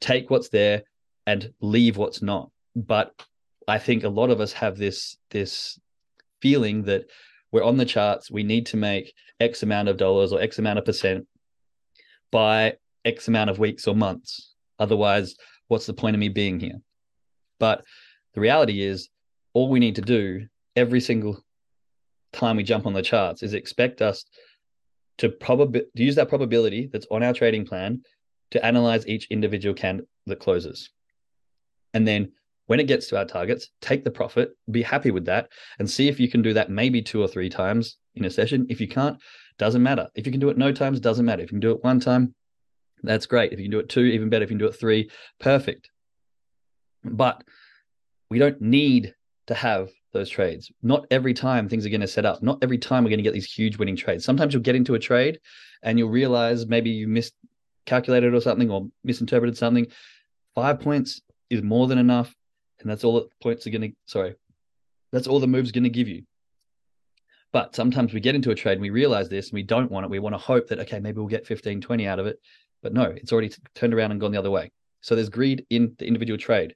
take 0.00 0.30
what's 0.30 0.48
there 0.48 0.82
and 1.26 1.52
leave 1.60 1.96
what's 1.96 2.22
not. 2.22 2.50
But 2.74 3.12
i 3.68 3.78
think 3.78 4.02
a 4.02 4.08
lot 4.08 4.30
of 4.30 4.40
us 4.40 4.52
have 4.52 4.78
this 4.78 5.16
this 5.30 5.78
feeling 6.40 6.82
that 6.84 7.04
we're 7.52 7.62
on 7.62 7.76
the 7.76 7.84
charts 7.84 8.30
we 8.30 8.42
need 8.42 8.66
to 8.66 8.76
make 8.76 9.12
x 9.38 9.62
amount 9.62 9.88
of 9.88 9.96
dollars 9.96 10.32
or 10.32 10.40
x 10.40 10.58
amount 10.58 10.78
of 10.78 10.84
percent 10.84 11.26
by 12.32 12.72
x 13.04 13.28
amount 13.28 13.50
of 13.50 13.58
weeks 13.58 13.86
or 13.86 13.94
months 13.94 14.47
otherwise 14.78 15.36
what's 15.68 15.86
the 15.86 15.92
point 15.92 16.14
of 16.14 16.20
me 16.20 16.28
being 16.28 16.58
here 16.60 16.80
but 17.58 17.84
the 18.34 18.40
reality 18.40 18.82
is 18.82 19.08
all 19.54 19.68
we 19.68 19.80
need 19.80 19.96
to 19.96 20.02
do 20.02 20.46
every 20.76 21.00
single 21.00 21.42
time 22.32 22.56
we 22.56 22.62
jump 22.62 22.86
on 22.86 22.92
the 22.92 23.02
charts 23.02 23.42
is 23.42 23.54
expect 23.54 24.02
us 24.02 24.24
to 25.18 25.28
probably 25.28 25.80
to 25.96 26.02
use 26.02 26.14
that 26.14 26.28
probability 26.28 26.88
that's 26.92 27.06
on 27.10 27.22
our 27.22 27.32
trading 27.32 27.66
plan 27.66 28.00
to 28.50 28.64
analyze 28.64 29.06
each 29.06 29.26
individual 29.30 29.74
can 29.74 30.02
that 30.26 30.40
closes. 30.40 30.90
And 31.94 32.06
then 32.06 32.32
when 32.66 32.80
it 32.80 32.86
gets 32.86 33.08
to 33.08 33.18
our 33.18 33.24
targets, 33.24 33.68
take 33.80 34.04
the 34.04 34.10
profit, 34.10 34.50
be 34.70 34.82
happy 34.82 35.10
with 35.10 35.24
that, 35.26 35.48
and 35.78 35.90
see 35.90 36.08
if 36.08 36.20
you 36.20 36.28
can 36.28 36.42
do 36.42 36.52
that 36.54 36.70
maybe 36.70 37.02
two 37.02 37.22
or 37.22 37.28
three 37.28 37.48
times 37.48 37.96
in 38.14 38.24
a 38.24 38.30
session. 38.30 38.66
If 38.68 38.80
you 38.80 38.88
can't, 38.88 39.18
doesn't 39.58 39.82
matter. 39.82 40.08
If 40.14 40.26
you 40.26 40.32
can 40.32 40.40
do 40.40 40.50
it 40.50 40.58
no 40.58 40.70
times, 40.70 41.00
doesn't 41.00 41.24
matter. 41.24 41.42
If 41.42 41.50
you 41.50 41.58
can 41.58 41.68
do 41.68 41.72
it 41.72 41.82
one 41.82 41.98
time, 41.98 42.34
that's 43.02 43.26
great. 43.26 43.52
If 43.52 43.58
you 43.58 43.64
can 43.66 43.72
do 43.72 43.78
it 43.78 43.88
two, 43.88 44.04
even 44.04 44.28
better. 44.28 44.44
If 44.44 44.50
you 44.50 44.56
can 44.56 44.66
do 44.66 44.70
it 44.70 44.78
three, 44.78 45.10
perfect. 45.40 45.90
But 47.04 47.44
we 48.30 48.38
don't 48.38 48.60
need 48.60 49.14
to 49.46 49.54
have 49.54 49.90
those 50.12 50.30
trades. 50.30 50.70
Not 50.82 51.06
every 51.10 51.34
time 51.34 51.68
things 51.68 51.86
are 51.86 51.90
going 51.90 52.00
to 52.00 52.06
set 52.06 52.26
up. 52.26 52.42
Not 52.42 52.58
every 52.62 52.78
time 52.78 53.04
we're 53.04 53.10
going 53.10 53.18
to 53.18 53.24
get 53.24 53.34
these 53.34 53.50
huge 53.50 53.78
winning 53.78 53.96
trades. 53.96 54.24
Sometimes 54.24 54.52
you'll 54.52 54.62
get 54.62 54.76
into 54.76 54.94
a 54.94 54.98
trade 54.98 55.40
and 55.82 55.98
you'll 55.98 56.10
realize 56.10 56.66
maybe 56.66 56.90
you 56.90 57.08
miscalculated 57.08 58.34
or 58.34 58.40
something 58.40 58.70
or 58.70 58.88
misinterpreted 59.04 59.56
something. 59.56 59.86
Five 60.54 60.80
points 60.80 61.20
is 61.50 61.62
more 61.62 61.86
than 61.86 61.98
enough. 61.98 62.34
And 62.80 62.90
that's 62.90 63.04
all 63.04 63.14
the 63.14 63.28
points 63.42 63.66
are 63.66 63.70
going 63.70 63.90
to, 63.90 63.96
sorry, 64.06 64.36
that's 65.12 65.26
all 65.26 65.40
the 65.40 65.46
moves 65.46 65.72
going 65.72 65.84
to 65.84 65.90
give 65.90 66.08
you. 66.08 66.22
But 67.52 67.74
sometimes 67.74 68.12
we 68.12 68.20
get 68.20 68.34
into 68.34 68.50
a 68.50 68.54
trade 68.54 68.74
and 68.74 68.82
we 68.82 68.90
realize 68.90 69.28
this 69.28 69.48
and 69.48 69.54
we 69.54 69.62
don't 69.62 69.90
want 69.90 70.04
it. 70.04 70.10
We 70.10 70.18
want 70.18 70.34
to 70.34 70.38
hope 70.38 70.68
that, 70.68 70.80
okay, 70.80 71.00
maybe 71.00 71.18
we'll 71.18 71.26
get 71.26 71.46
15, 71.46 71.80
20 71.80 72.06
out 72.06 72.18
of 72.18 72.26
it. 72.26 72.38
But 72.82 72.92
no, 72.92 73.04
it's 73.04 73.32
already 73.32 73.52
turned 73.74 73.94
around 73.94 74.12
and 74.12 74.20
gone 74.20 74.32
the 74.32 74.38
other 74.38 74.50
way. 74.50 74.70
So 75.00 75.14
there's 75.14 75.28
greed 75.28 75.64
in 75.70 75.94
the 75.98 76.06
individual 76.06 76.38
trade. 76.38 76.74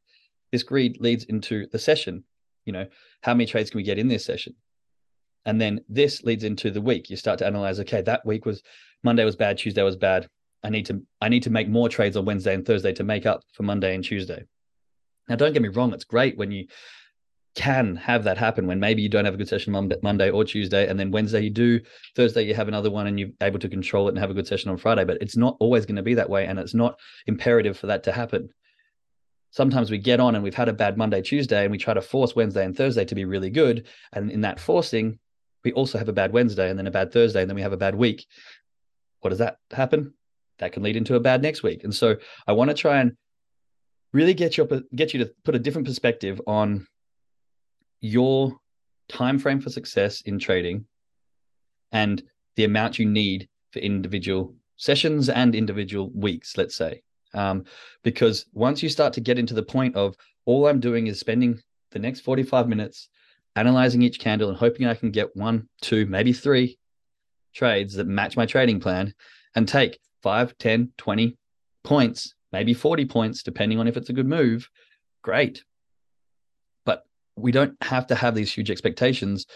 This 0.51 0.63
greed 0.63 1.01
leads 1.01 1.25
into 1.25 1.67
the 1.73 1.79
session 1.79 2.25
you 2.65 2.73
know 2.73 2.87
how 3.23 3.35
many 3.35 3.47
trades 3.47 3.71
can 3.71 3.79
we 3.79 3.83
get 3.83 3.99
in 3.99 4.09
this 4.09 4.25
session 4.25 4.55
and 5.45 5.61
then 5.61 5.81
this 5.89 6.23
leads 6.23 6.45
into 6.45 6.71
the 6.71 6.81
week 6.81 7.11
you 7.11 7.17
start 7.17 7.39
to 7.39 7.47
analyze 7.47 7.81
okay 7.81 8.03
that 8.03 8.25
week 8.25 8.47
was 8.47 8.63
monday 9.03 9.25
was 9.25 9.37
bad 9.37 9.59
tuesday 9.59 9.83
was 9.83 9.97
bad 9.97 10.29
i 10.63 10.71
need 10.71 10.87
to 10.87 11.03
i 11.21 11.29
need 11.29 11.43
to 11.43 11.51
make 11.51 11.69
more 11.69 11.89
trades 11.89 12.17
on 12.17 12.25
wednesday 12.25 12.55
and 12.55 12.67
thursday 12.67 12.93
to 12.93 13.05
make 13.05 13.27
up 13.27 13.43
for 13.53 13.63
monday 13.63 13.95
and 13.95 14.05
tuesday 14.05 14.43
now 15.29 15.37
don't 15.37 15.53
get 15.53 15.63
me 15.63 15.69
wrong 15.69 15.93
it's 15.93 16.05
great 16.05 16.37
when 16.37 16.51
you 16.51 16.67
can 17.55 17.97
have 17.97 18.25
that 18.25 18.39
happen 18.39 18.67
when 18.67 18.81
maybe 18.81 19.03
you 19.03 19.09
don't 19.09 19.27
have 19.27 19.35
a 19.35 19.37
good 19.37 19.49
session 19.49 19.73
monday 20.03 20.31
or 20.31 20.43
tuesday 20.43 20.89
and 20.89 20.99
then 20.99 21.11
wednesday 21.11 21.41
you 21.41 21.51
do 21.51 21.79
thursday 22.17 22.43
you 22.43 22.55
have 22.55 22.69
another 22.69 22.91
one 22.91 23.07
and 23.07 23.21
you're 23.21 23.29
able 23.43 23.59
to 23.59 23.69
control 23.69 24.09
it 24.09 24.13
and 24.13 24.19
have 24.19 24.31
a 24.31 24.35
good 24.35 24.47
session 24.47 24.71
on 24.71 24.77
friday 24.79 25.05
but 25.05 25.19
it's 25.21 25.37
not 25.37 25.57
always 25.61 25.85
going 25.85 25.97
to 25.97 26.03
be 26.03 26.15
that 26.15 26.31
way 26.31 26.47
and 26.47 26.59
it's 26.59 26.73
not 26.73 26.99
imperative 27.27 27.77
for 27.77 27.89
that 27.89 28.03
to 28.03 28.13
happen 28.13 28.49
sometimes 29.53 29.91
we 29.91 29.99
get 29.99 30.19
on 30.19 30.35
and 30.35 30.43
we've 30.43 30.55
had 30.55 30.69
a 30.69 30.73
bad 30.73 30.97
Monday, 30.97 31.23
Tuesday, 31.23 31.63
and 31.63 31.71
we 31.71 31.79
try 31.79 31.95
to 31.95 32.01
force 32.01 32.35
Wednesday 32.35 32.65
and 32.65 32.77
Thursday 32.77 33.05
to 33.05 33.15
be 33.15 33.25
really 33.25 33.51
good. 33.51 33.87
And 34.13 34.31
in 34.31 34.41
that 34.41 34.59
forcing, 34.59 35.19
we 35.63 35.73
also 35.73 35.99
have 35.99 36.09
a 36.09 36.13
bad 36.13 36.33
Wednesday 36.33 36.69
and 36.69 36.79
then 36.79 36.87
a 36.89 36.91
bad 36.91 37.13
Thursday, 37.13 37.43
and 37.43 37.49
then 37.49 37.55
we 37.55 37.63
have 37.63 37.73
a 37.73 37.77
bad 37.77 37.95
week. 37.95 38.27
What 39.21 39.31
does 39.31 39.39
that 39.39 39.59
happen? 39.71 40.15
That 40.59 40.73
can 40.73 40.83
lead 40.83 40.97
into 40.97 41.15
a 41.15 41.21
bad 41.21 41.43
next 41.43 41.63
week. 41.63 41.85
And 41.85 41.95
so 41.95 42.17
I 42.47 42.53
want 42.53 42.71
to 42.71 42.75
try 42.75 43.01
and 43.01 43.13
really 44.13 44.35
get 44.35 44.57
you 44.57 44.65
up, 44.65 44.73
get 44.95 45.15
you 45.15 45.25
to 45.25 45.33
put 45.45 45.55
a 45.55 45.59
different 45.59 45.87
perspective 45.87 46.41
on 46.47 46.87
your 48.03 48.61
time 49.09 49.39
frame 49.39 49.61
for 49.61 49.71
success 49.71 50.21
in 50.23 50.39
trading 50.39 50.85
and 51.93 52.23
the 52.57 52.65
amount 52.65 52.99
you 52.99 53.07
need 53.07 53.49
for 53.71 53.79
individual 53.79 54.55
sessions 54.77 55.29
and 55.31 55.55
individual 55.55 56.11
weeks, 56.15 56.59
let's 56.59 56.77
say. 56.77 57.03
Um, 57.33 57.65
because 58.03 58.45
once 58.53 58.83
you 58.83 58.91
start 58.91 59.15
to 59.15 59.21
get 59.21 59.39
into 59.39 59.55
the 59.55 59.63
point 59.63 59.97
of 59.97 60.17
all 60.45 60.67
I'm 60.67 60.81
doing 60.81 61.07
is 61.07 61.19
spending 61.19 61.63
the 61.93 61.99
next 61.99 62.21
45 62.21 62.69
minutes 62.69 63.09
analyzing 63.57 64.03
each 64.03 64.19
candle 64.19 64.49
and 64.49 64.59
hoping 64.59 64.87
I 64.87 64.95
can 64.95 65.11
get 65.11 65.35
one, 65.37 65.69
two, 65.81 66.05
maybe 66.07 66.33
three 66.33 66.79
trades 67.55 67.95
that 67.95 68.07
match 68.07 68.37
my 68.37 68.47
trading 68.47 68.81
plan 68.81 69.15
and 69.55 69.69
take 69.69 69.99
5, 70.23 70.57
10, 70.59 70.93
20 70.97 71.37
points, 71.85 72.35
maybe 72.51 72.75
40 72.75 73.05
points, 73.07 73.43
depending 73.43 73.79
on 73.79 73.87
if 73.87 73.97
it's 73.97 74.09
a 74.09 74.15
good 74.15 74.29
move, 74.29 74.69
great. 75.23 75.63
We 77.37 77.53
don't 77.53 77.77
have 77.83 78.07
to 78.09 78.15
have 78.15 78.35
these 78.35 78.53
huge 78.53 78.71
expectations. 78.71 79.47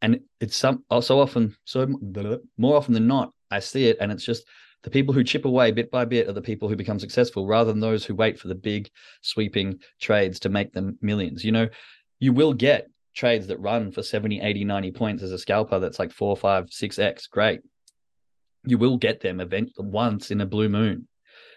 And 0.00 0.20
it's 0.40 0.56
some 0.56 0.84
oh, 0.90 1.00
so 1.00 1.20
often, 1.20 1.54
so 1.64 1.86
more 2.58 2.76
often 2.76 2.94
than 2.94 3.06
not, 3.06 3.32
I 3.50 3.60
see 3.60 3.86
it, 3.86 3.98
and 4.00 4.10
it's 4.10 4.24
just 4.24 4.44
the 4.82 4.90
people 4.90 5.14
who 5.14 5.22
chip 5.22 5.44
away 5.44 5.70
bit 5.70 5.90
by 5.90 6.04
bit 6.04 6.28
are 6.28 6.32
the 6.32 6.42
people 6.42 6.68
who 6.68 6.74
become 6.74 6.98
successful 6.98 7.46
rather 7.46 7.70
than 7.70 7.80
those 7.80 8.04
who 8.04 8.14
wait 8.14 8.38
for 8.38 8.48
the 8.48 8.54
big 8.54 8.90
sweeping 9.20 9.78
trades 10.00 10.40
to 10.40 10.48
make 10.48 10.72
them 10.72 10.98
millions. 11.00 11.44
You 11.44 11.52
know, 11.52 11.68
you 12.18 12.32
will 12.32 12.52
get 12.52 12.88
trades 13.14 13.46
that 13.46 13.60
run 13.60 13.92
for 13.92 14.02
70, 14.02 14.40
80, 14.40 14.64
90 14.64 14.90
points 14.92 15.22
as 15.22 15.32
a 15.32 15.38
scalper 15.38 15.78
that's 15.78 15.98
like 15.98 16.12
four, 16.12 16.36
five, 16.36 16.70
six 16.70 16.98
X. 16.98 17.26
Great. 17.28 17.60
You 18.64 18.78
will 18.78 18.96
get 18.96 19.20
them 19.20 19.40
event 19.40 19.70
once 19.78 20.30
in 20.30 20.40
a 20.40 20.46
blue 20.46 20.68
moon. 20.68 21.06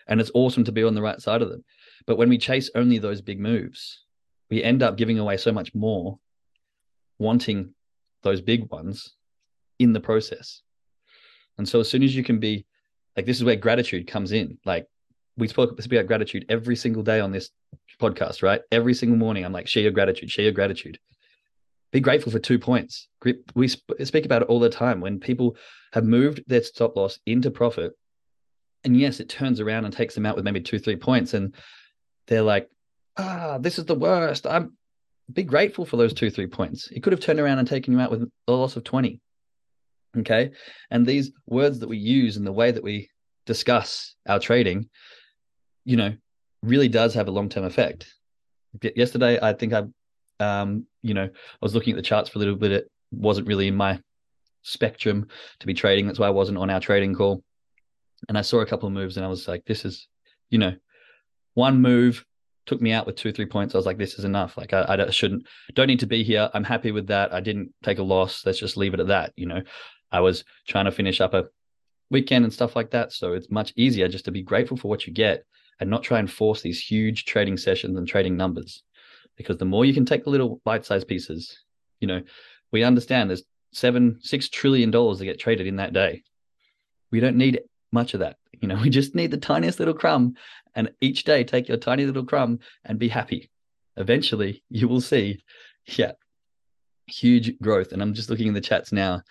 And 0.07 0.21
it's 0.21 0.31
awesome 0.35 0.63
to 0.65 0.71
be 0.71 0.83
on 0.83 0.93
the 0.93 1.01
right 1.01 1.19
side 1.19 1.41
of 1.41 1.49
them. 1.49 1.63
But 2.05 2.17
when 2.17 2.29
we 2.29 2.37
chase 2.37 2.69
only 2.75 2.99
those 2.99 3.21
big 3.21 3.39
moves, 3.39 4.04
we 4.49 4.63
end 4.63 4.83
up 4.83 4.97
giving 4.97 5.19
away 5.19 5.37
so 5.37 5.51
much 5.51 5.73
more, 5.73 6.19
wanting 7.19 7.73
those 8.23 8.41
big 8.41 8.69
ones 8.71 9.13
in 9.79 9.93
the 9.93 9.99
process. 9.99 10.61
And 11.57 11.67
so 11.67 11.79
as 11.79 11.89
soon 11.89 12.03
as 12.03 12.15
you 12.15 12.23
can 12.23 12.39
be 12.39 12.65
like 13.15 13.25
this 13.25 13.37
is 13.37 13.43
where 13.43 13.55
gratitude 13.55 14.07
comes 14.07 14.31
in. 14.31 14.57
Like 14.65 14.87
we 15.37 15.47
spoke 15.47 15.71
about 15.71 16.07
gratitude 16.07 16.45
every 16.49 16.75
single 16.75 17.03
day 17.03 17.19
on 17.19 17.31
this 17.31 17.49
podcast, 17.99 18.43
right? 18.43 18.61
Every 18.71 18.93
single 18.93 19.17
morning, 19.17 19.45
I'm 19.45 19.53
like, 19.53 19.67
share 19.67 19.83
your 19.83 19.91
gratitude, 19.91 20.29
share 20.29 20.43
your 20.43 20.53
gratitude. 20.53 20.99
Be 21.91 21.99
grateful 22.01 22.31
for 22.31 22.39
two 22.39 22.59
points. 22.59 23.07
We 23.53 23.67
speak 23.67 24.25
about 24.25 24.41
it 24.41 24.47
all 24.49 24.59
the 24.59 24.69
time 24.69 24.99
when 24.99 25.19
people 25.19 25.55
have 25.93 26.03
moved 26.03 26.43
their 26.47 26.61
stop 26.61 26.95
loss 26.97 27.19
into 27.25 27.51
profit. 27.51 27.93
And 28.83 28.99
yes, 28.99 29.19
it 29.19 29.29
turns 29.29 29.59
around 29.59 29.85
and 29.85 29.93
takes 29.93 30.13
them 30.13 30.25
out 30.25 30.35
with 30.35 30.43
maybe 30.43 30.61
two, 30.61 30.77
three 30.77 30.97
points. 30.97 31.33
And 31.33 31.55
they're 32.27 32.41
like, 32.41 32.69
ah, 33.17 33.57
this 33.59 33.79
is 33.79 33.85
the 33.85 33.95
worst. 33.95 34.45
I'm 34.47 34.73
be 35.33 35.43
grateful 35.43 35.85
for 35.85 35.97
those 35.97 36.13
two, 36.13 36.29
three 36.29 36.47
points. 36.47 36.89
It 36.91 37.01
could 37.01 37.13
have 37.13 37.19
turned 37.19 37.39
around 37.39 37.59
and 37.59 37.67
taken 37.67 37.93
you 37.93 37.99
out 37.99 38.11
with 38.11 38.29
a 38.47 38.51
loss 38.51 38.75
of 38.75 38.83
20. 38.83 39.19
Okay. 40.17 40.51
And 40.91 41.05
these 41.05 41.31
words 41.47 41.79
that 41.79 41.89
we 41.89 41.97
use 41.97 42.37
and 42.37 42.45
the 42.45 42.51
way 42.51 42.71
that 42.71 42.83
we 42.83 43.09
discuss 43.45 44.15
our 44.27 44.39
trading, 44.39 44.89
you 45.83 45.97
know, 45.97 46.13
really 46.61 46.87
does 46.87 47.13
have 47.15 47.27
a 47.27 47.31
long 47.31 47.49
term 47.49 47.65
effect. 47.65 48.13
Yesterday, 48.81 49.39
I 49.41 49.53
think 49.53 49.73
I, 49.73 49.83
um, 50.39 50.85
you 51.01 51.13
know, 51.13 51.23
I 51.25 51.57
was 51.61 51.73
looking 51.73 51.93
at 51.93 51.97
the 51.97 52.01
charts 52.01 52.29
for 52.29 52.37
a 52.37 52.39
little 52.39 52.55
bit. 52.55 52.71
It 52.71 52.91
wasn't 53.11 53.47
really 53.47 53.67
in 53.67 53.75
my 53.75 53.99
spectrum 54.61 55.27
to 55.59 55.67
be 55.67 55.73
trading. 55.73 56.07
That's 56.07 56.19
why 56.19 56.27
I 56.27 56.31
wasn't 56.31 56.57
on 56.57 56.69
our 56.69 56.79
trading 56.79 57.13
call. 57.13 57.43
And 58.29 58.37
I 58.37 58.41
saw 58.41 58.59
a 58.59 58.65
couple 58.65 58.87
of 58.87 58.93
moves 58.93 59.17
and 59.17 59.25
I 59.25 59.29
was 59.29 59.47
like, 59.47 59.63
this 59.65 59.85
is, 59.85 60.07
you 60.49 60.57
know, 60.57 60.75
one 61.53 61.81
move 61.81 62.25
took 62.65 62.81
me 62.81 62.91
out 62.91 63.05
with 63.05 63.15
two, 63.15 63.31
three 63.31 63.45
points. 63.45 63.75
I 63.75 63.77
was 63.77 63.85
like, 63.85 63.97
this 63.97 64.17
is 64.17 64.25
enough. 64.25 64.57
Like, 64.57 64.73
I, 64.73 64.85
I 65.07 65.09
shouldn't, 65.09 65.47
don't 65.73 65.87
need 65.87 65.99
to 65.99 66.07
be 66.07 66.23
here. 66.23 66.49
I'm 66.53 66.63
happy 66.63 66.91
with 66.91 67.07
that. 67.07 67.33
I 67.33 67.39
didn't 67.39 67.73
take 67.83 67.99
a 67.99 68.03
loss. 68.03 68.45
Let's 68.45 68.59
just 68.59 68.77
leave 68.77 68.93
it 68.93 68.99
at 68.99 69.07
that. 69.07 69.33
You 69.35 69.45
know, 69.45 69.61
I 70.11 70.19
was 70.21 70.43
trying 70.67 70.85
to 70.85 70.91
finish 70.91 71.21
up 71.21 71.33
a 71.33 71.45
weekend 72.09 72.45
and 72.45 72.53
stuff 72.53 72.75
like 72.75 72.91
that. 72.91 73.13
So 73.13 73.33
it's 73.33 73.51
much 73.51 73.73
easier 73.75 74.07
just 74.07 74.25
to 74.25 74.31
be 74.31 74.41
grateful 74.41 74.77
for 74.77 74.87
what 74.87 75.05
you 75.05 75.13
get 75.13 75.45
and 75.79 75.89
not 75.89 76.03
try 76.03 76.19
and 76.19 76.31
force 76.31 76.61
these 76.61 76.79
huge 76.79 77.25
trading 77.25 77.57
sessions 77.57 77.97
and 77.97 78.07
trading 78.07 78.37
numbers. 78.37 78.83
Because 79.37 79.57
the 79.57 79.65
more 79.65 79.85
you 79.85 79.93
can 79.93 80.05
take 80.05 80.23
the 80.23 80.29
little 80.29 80.61
bite 80.63 80.85
sized 80.85 81.07
pieces, 81.07 81.57
you 81.99 82.07
know, 82.07 82.21
we 82.71 82.83
understand 82.83 83.29
there's 83.29 83.43
seven, 83.73 84.19
six 84.21 84.49
trillion 84.49 84.91
dollars 84.91 85.19
to 85.19 85.25
get 85.25 85.39
traded 85.39 85.67
in 85.67 85.75
that 85.75 85.93
day. 85.93 86.23
We 87.11 87.19
don't 87.19 87.35
need 87.35 87.61
much 87.95 88.13
of 88.13 88.19
that. 88.19 88.37
You 88.61 88.67
know, 88.67 88.79
we 88.83 88.91
just 88.91 89.15
need 89.15 89.31
the 89.31 89.37
tiniest 89.37 89.79
little 89.79 89.95
crumb. 89.95 90.35
And 90.75 90.91
each 91.01 91.23
day, 91.23 91.43
take 91.43 91.67
your 91.67 91.77
tiny 91.77 92.05
little 92.05 92.25
crumb 92.25 92.59
and 92.83 92.99
be 92.99 93.07
happy. 93.07 93.49
Eventually, 93.97 94.63
you 94.69 94.87
will 94.87 95.01
see, 95.01 95.43
yeah, 95.87 96.11
huge 97.07 97.57
growth. 97.59 97.93
And 97.93 98.01
I'm 98.01 98.13
just 98.13 98.29
looking 98.29 98.47
in 98.47 98.53
the 98.53 98.61
chats 98.61 98.91
now. 98.91 99.21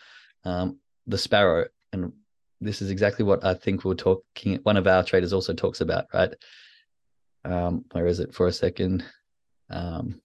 Um, 0.45 0.79
the 1.07 1.19
sparrow, 1.19 1.67
and 1.93 2.13
this 2.61 2.81
is 2.81 2.91
exactly 2.91 3.25
what 3.25 3.45
I 3.45 3.55
think 3.55 3.85
we're 3.85 3.95
talking. 3.95 4.59
One 4.63 4.79
of 4.79 4.87
our 4.87 5.05
traders 5.05 5.35
also 5.35 5.53
talks 5.53 5.83
about, 5.83 6.07
right? 6.15 6.35
Um, 7.45 7.85
where 7.93 8.07
is 8.07 8.21
it 8.21 8.35
for 8.35 8.47
a 8.47 8.53
second? 8.53 9.05
Um, 9.69 10.21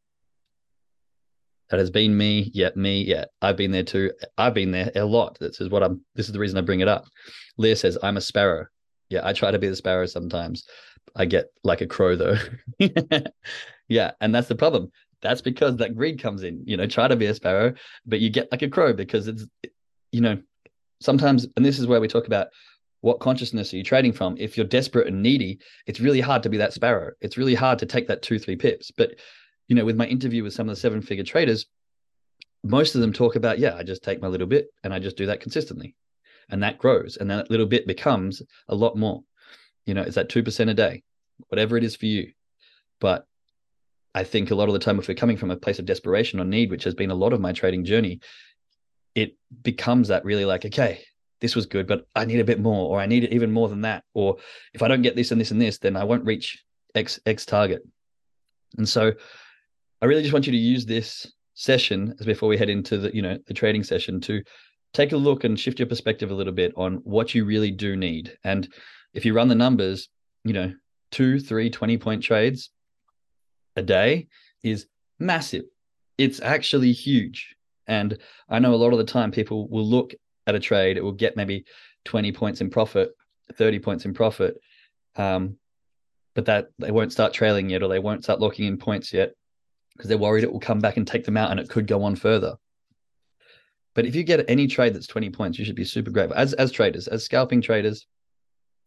that 1.70 1.80
has 1.80 1.90
been 1.90 2.18
me. 2.18 2.52
Yeah, 2.54 2.70
me. 2.76 3.04
Yeah, 3.04 3.26
I've 3.42 3.58
been 3.58 3.72
there 3.72 3.84
too. 3.84 4.12
I've 4.38 4.54
been 4.54 4.72
there 4.72 4.92
a 4.96 5.06
lot. 5.06 5.38
This 5.40 5.62
is 5.62 5.70
what 5.70 5.84
I'm. 5.84 6.02
This 6.16 6.28
is 6.28 6.34
the 6.34 6.40
reason 6.40 6.58
I 6.58 6.62
bring 6.62 6.80
it 6.80 6.88
up. 6.88 7.06
Leah 7.58 7.76
says 7.76 7.98
I'm 8.02 8.18
a 8.18 8.22
sparrow. 8.22 8.66
Yeah, 9.10 9.22
I 9.24 9.34
try 9.34 9.52
to 9.52 9.60
be 9.60 9.68
the 9.68 9.76
sparrow 9.76 10.06
sometimes. 10.06 10.66
I 11.16 11.26
get 11.26 11.48
like 11.64 11.82
a 11.82 11.88
crow 11.88 12.16
though. 12.16 12.38
yeah, 13.88 14.12
and 14.22 14.34
that's 14.34 14.48
the 14.48 14.56
problem. 14.56 14.92
That's 15.22 15.42
because 15.42 15.78
that 15.78 15.96
greed 15.96 16.22
comes 16.22 16.44
in. 16.44 16.64
You 16.66 16.78
know, 16.78 16.88
try 16.88 17.08
to 17.08 17.16
be 17.16 17.26
a 17.26 17.36
sparrow, 17.36 17.74
but 18.06 18.20
you 18.20 18.30
get 18.30 18.52
like 18.52 18.62
a 18.62 18.70
crow 18.70 18.94
because 18.94 19.28
it's, 19.28 19.46
you 20.12 20.22
know, 20.22 20.38
sometimes. 21.02 21.48
And 21.56 21.66
this 21.66 21.80
is 21.80 21.88
where 21.88 22.00
we 22.00 22.08
talk 22.08 22.28
about 22.28 22.48
what 23.02 23.20
consciousness 23.20 23.74
are 23.74 23.78
you 23.78 23.84
trading 23.84 24.14
from. 24.14 24.36
If 24.38 24.58
you're 24.58 24.66
desperate 24.66 25.08
and 25.08 25.22
needy, 25.22 25.60
it's 25.88 26.00
really 26.00 26.22
hard 26.22 26.44
to 26.44 26.50
be 26.50 26.58
that 26.58 26.74
sparrow. 26.74 27.12
It's 27.22 27.38
really 27.38 27.56
hard 27.56 27.80
to 27.80 27.86
take 27.86 28.08
that 28.08 28.22
two, 28.22 28.40
three 28.40 28.56
pips. 28.56 28.92
But 28.92 29.16
you 29.70 29.76
know, 29.76 29.86
with 29.86 29.96
my 29.96 30.08
interview 30.08 30.44
with 30.44 30.54
some 30.54 30.68
of 30.68 30.76
the 30.76 30.82
seven 30.82 31.02
figure 31.02 31.24
traders, 31.24 31.68
most 32.64 32.96
of 32.96 33.02
them 33.02 33.14
talk 33.14 33.36
about, 33.36 33.60
yeah, 33.60 33.76
I 33.76 33.84
just 33.84 34.04
take 34.04 34.22
my 34.22 34.28
little 34.28 34.48
bit 34.48 34.68
and 34.84 34.94
I 34.94 35.00
just 35.00 35.16
do 35.16 35.28
that 35.28 35.40
consistently. 35.40 35.96
And 36.50 36.64
that 36.64 36.80
grows. 36.80 37.18
And 37.18 37.30
that 37.30 37.52
little 37.52 37.68
bit 37.68 37.86
becomes 37.86 38.42
a 38.68 38.76
lot 38.76 38.98
more. 38.98 39.24
You 39.86 39.94
know, 39.94 40.02
it's 40.02 40.16
that 40.16 40.30
2% 40.30 40.70
a 40.70 40.74
day, 40.74 41.04
whatever 41.48 41.78
it 41.78 41.84
is 41.84 41.96
for 41.96 42.08
you. 42.08 42.32
But 43.00 43.28
I 44.16 44.24
think 44.24 44.50
a 44.50 44.56
lot 44.56 44.68
of 44.68 44.74
the 44.74 44.80
time, 44.80 44.98
if 44.98 45.08
we're 45.08 45.14
coming 45.14 45.38
from 45.38 45.52
a 45.52 45.56
place 45.56 45.78
of 45.78 45.86
desperation 45.86 46.40
or 46.40 46.46
need, 46.46 46.72
which 46.72 46.84
has 46.84 46.96
been 46.96 47.12
a 47.12 47.16
lot 47.16 47.32
of 47.32 47.40
my 47.40 47.54
trading 47.54 47.86
journey, 47.86 48.20
it 49.14 49.38
becomes 49.62 50.08
that 50.08 50.26
really 50.26 50.46
like, 50.46 50.66
okay, 50.66 51.04
this 51.42 51.56
was 51.56 51.68
good, 51.68 51.88
but 51.88 52.06
I 52.16 52.26
need 52.26 52.40
a 52.40 52.46
bit 52.46 52.60
more, 52.60 52.90
or 52.90 53.00
I 53.00 53.06
need 53.06 53.24
it 53.24 53.34
even 53.34 53.52
more 53.52 53.70
than 53.70 53.82
that. 53.82 54.04
Or 54.16 54.38
if 54.74 54.82
I 54.82 54.88
don't 54.88 55.04
get 55.04 55.16
this 55.16 55.32
and 55.32 55.40
this 55.40 55.52
and 55.52 55.62
this, 55.62 55.78
then 55.78 55.96
I 55.96 56.04
won't 56.04 56.26
reach 56.26 56.64
X 56.96 57.20
X 57.26 57.46
target. 57.46 57.84
And 58.78 58.90
so 58.90 59.14
I 60.02 60.06
really 60.06 60.22
just 60.22 60.34
want 60.34 60.46
you 60.46 60.52
to 60.52 60.58
use 60.58 60.86
this 60.86 61.32
session 61.54 62.16
as 62.20 62.26
before 62.26 62.48
we 62.48 62.58
head 62.58 62.70
into 62.70 62.98
the 62.98 63.14
you 63.14 63.22
know 63.22 63.38
the 63.48 63.54
trading 63.54 63.84
session 63.84 64.22
to 64.22 64.42
take 64.94 65.12
a 65.12 65.18
look 65.18 65.44
and 65.44 65.60
shift 65.60 65.80
your 65.80 65.88
perspective 65.88 66.32
a 66.32 66.34
little 66.34 66.54
bit 66.54 66.74
on 66.76 66.96
what 67.04 67.36
you 67.36 67.46
really 67.46 67.72
do 67.72 67.96
need. 67.96 68.38
And 68.44 68.68
if 69.14 69.26
you 69.26 69.34
run 69.34 69.48
the 69.48 69.56
numbers, 69.56 70.10
you 70.44 70.54
know, 70.54 70.74
two, 71.12 71.40
three, 71.40 71.70
20 71.70 71.98
point 71.98 72.24
trades 72.24 72.72
a 73.76 73.84
day 73.84 74.28
is 74.64 74.88
massive. 75.20 75.66
It's 76.18 76.42
actually 76.42 76.92
huge. 76.92 77.56
And 77.88 78.18
I 78.50 78.60
know 78.60 78.74
a 78.74 78.78
lot 78.78 78.94
of 78.94 78.98
the 78.98 79.04
time 79.04 79.32
people 79.32 79.68
will 79.70 79.86
look 79.86 80.14
at 80.48 80.56
a 80.56 80.60
trade, 80.60 80.98
it 80.98 81.04
will 81.04 81.12
get 81.12 81.38
maybe 81.38 81.66
20 82.06 82.32
points 82.32 82.62
in 82.62 82.70
profit, 82.70 83.12
30 83.54 83.80
points 83.80 84.06
in 84.06 84.14
profit. 84.14 84.60
Um, 85.16 85.58
but 86.34 86.46
that 86.46 86.70
they 86.80 86.92
won't 86.92 87.12
start 87.12 87.34
trailing 87.34 87.70
yet, 87.70 87.84
or 87.84 87.90
they 87.90 88.00
won't 88.00 88.24
start 88.24 88.40
locking 88.40 88.66
in 88.66 88.78
points 88.78 89.12
yet 89.14 89.34
because 90.00 90.08
they're 90.08 90.18
worried 90.18 90.46
it 90.46 90.52
will 90.52 90.62
come 90.62 90.80
back 90.80 90.96
and 90.96 91.06
take 91.06 91.26
them 91.26 91.36
out 91.36 91.52
and 91.52 91.60
it 91.60 91.68
could 91.68 91.86
go 91.86 92.04
on 92.04 92.16
further. 92.16 92.56
But 93.96 94.06
if 94.06 94.16
you 94.16 94.24
get 94.24 94.50
any 94.50 94.66
trade 94.66 94.96
that's 94.96 95.08
20 95.08 95.30
points, 95.32 95.60
you 95.60 95.66
should 95.66 95.76
be 95.76 95.84
super 95.84 96.10
grateful. 96.10 96.38
As 96.38 96.54
as 96.54 96.72
traders, 96.72 97.10
as 97.10 97.26
scalping 97.26 97.62
traders, 97.62 98.08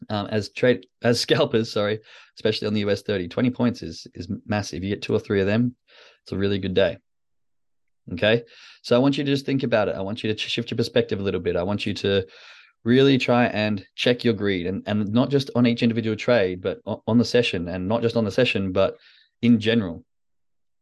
um, 0.09 0.27
as 0.29 0.48
trade 0.48 0.87
as 1.03 1.20
scalpers, 1.20 1.70
sorry, 1.70 2.01
especially 2.38 2.66
on 2.66 2.72
the 2.72 2.81
US 2.81 3.03
30, 3.03 3.29
20 3.29 3.51
points 3.51 3.83
is 3.83 4.07
is 4.14 4.27
massive. 4.46 4.83
You 4.83 4.88
get 4.88 5.03
two 5.03 5.14
or 5.14 5.18
three 5.18 5.42
of 5.42 5.46
them, 5.46 5.77
it's 6.22 6.33
a 6.33 6.38
really 6.38 6.59
good 6.59 6.72
day. 6.72 6.96
Okay. 8.14 8.44
So 8.81 8.96
I 8.96 8.98
want 8.98 9.18
you 9.18 9.25
to 9.25 9.31
just 9.31 9.44
think 9.44 9.64
about 9.64 9.88
it. 9.88 9.94
I 9.94 10.01
want 10.01 10.25
you 10.25 10.33
to 10.33 10.38
shift 10.38 10.70
your 10.70 10.79
perspective 10.79 11.20
a 11.20 11.22
little 11.22 11.40
bit. 11.40 11.57
I 11.57 11.62
want 11.62 11.85
you 11.85 11.92
to 11.94 12.27
really 12.85 13.18
try 13.18 13.46
and 13.46 13.85
check 13.96 14.25
your 14.25 14.35
greed 14.35 14.66
and, 14.66 14.83
and 14.87 15.12
not 15.12 15.31
just 15.31 15.51
on 15.55 15.66
each 15.66 15.83
individual 15.83 16.16
trade, 16.16 16.62
but 16.62 16.81
on 17.07 17.18
the 17.18 17.25
session 17.25 17.68
and 17.68 17.87
not 17.87 18.01
just 18.01 18.16
on 18.16 18.25
the 18.25 18.31
session, 18.31 18.72
but 18.72 18.96
in 19.42 19.61
general 19.61 20.05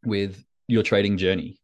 with 0.05 0.45
your 0.69 0.83
trading 0.83 1.17
journey 1.17 1.61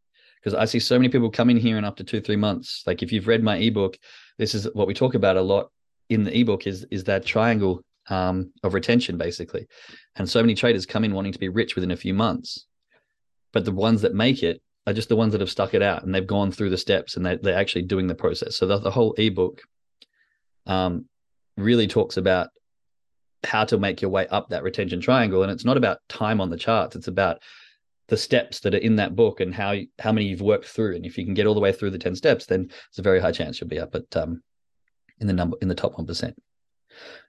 because 0.47 0.55
I 0.55 0.65
see 0.65 0.79
so 0.79 0.97
many 0.97 1.09
people 1.09 1.29
come 1.29 1.51
in 1.51 1.57
here 1.57 1.77
and 1.77 1.85
after 1.85 2.05
two, 2.05 2.21
three 2.21 2.37
months, 2.37 2.85
like 2.87 3.03
if 3.03 3.11
you've 3.11 3.27
read 3.27 3.43
my 3.43 3.57
ebook, 3.57 3.99
this 4.39 4.55
is 4.55 4.69
what 4.75 4.87
we 4.87 4.95
talk 4.95 5.15
about 5.15 5.37
a 5.37 5.43
lot 5.43 5.71
in 6.09 6.23
the 6.23 6.39
ebook 6.39 6.69
is 6.69 6.87
is 6.93 7.03
that 7.05 7.25
triangle 7.25 7.83
um, 8.09 8.53
of 8.63 8.73
retention 8.73 9.19
basically. 9.19 9.67
And 10.15 10.29
so 10.29 10.41
many 10.41 10.55
traders 10.55 10.87
come 10.87 11.03
in 11.03 11.15
wanting 11.15 11.33
to 11.33 11.39
be 11.41 11.49
rich 11.49 11.75
within 11.75 11.91
a 11.91 11.97
few 11.97 12.15
months, 12.15 12.67
but 13.53 13.65
the 13.65 13.73
ones 13.73 14.03
that 14.03 14.15
make 14.15 14.45
it 14.45 14.63
are 14.87 14.93
just 14.93 15.09
the 15.09 15.17
ones 15.17 15.33
that 15.33 15.41
have 15.41 15.51
stuck 15.51 15.75
it 15.75 15.83
out 15.83 16.05
and 16.05 16.15
they've 16.15 16.25
gone 16.25 16.53
through 16.53 16.71
the 16.71 16.79
steps 16.79 17.17
and 17.17 17.27
they, 17.27 17.37
they're 17.39 17.59
actually 17.59 17.83
doing 17.83 18.07
the 18.07 18.15
process. 18.15 18.57
So 18.57 18.67
the, 18.67 18.79
the 18.79 18.91
whole 18.93 19.15
ebook 19.19 19.63
um, 20.67 21.07
really 21.57 21.89
talks 21.89 22.17
about 22.17 22.51
how 23.43 23.65
to 23.65 23.79
make 23.79 24.01
your 24.01 24.13
way 24.13 24.29
up 24.29 24.51
that 24.51 24.63
retention 24.63 25.01
triangle. 25.01 25.43
And 25.43 25.51
it's 25.51 25.65
not 25.65 25.77
about 25.77 25.99
time 26.09 26.41
on 26.41 26.51
the 26.51 26.57
charts. 26.57 26.95
It's 26.95 27.09
about 27.09 27.43
the 28.09 28.17
steps 28.17 28.61
that 28.61 28.75
are 28.75 28.79
in 28.79 28.97
that 28.97 29.17
book 29.17 29.41
and 29.41 29.55
how 29.55 29.75
how 29.99 30.13
many 30.13 30.27
you've 30.27 30.41
worked 30.41 30.67
through. 30.67 30.97
And 30.97 31.05
if 31.05 31.19
you 31.19 31.25
can 31.25 31.35
get 31.35 31.47
all 31.47 31.55
the 31.55 31.61
way 31.61 31.73
through 31.73 31.91
the 31.91 31.99
10 31.99 32.15
steps, 32.15 32.47
then 32.47 32.71
it's 32.89 32.99
a 32.99 33.03
very 33.03 33.21
high 33.21 33.33
chance 33.33 33.61
you'll 33.61 33.69
be 33.69 33.81
up 33.81 33.95
at 33.95 34.17
um 34.17 34.43
in 35.19 35.27
the 35.27 35.33
number 35.33 35.57
in 35.61 35.69
the 35.69 35.75
top 35.75 35.95
1%. 35.95 36.35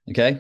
Okay? 0.10 0.40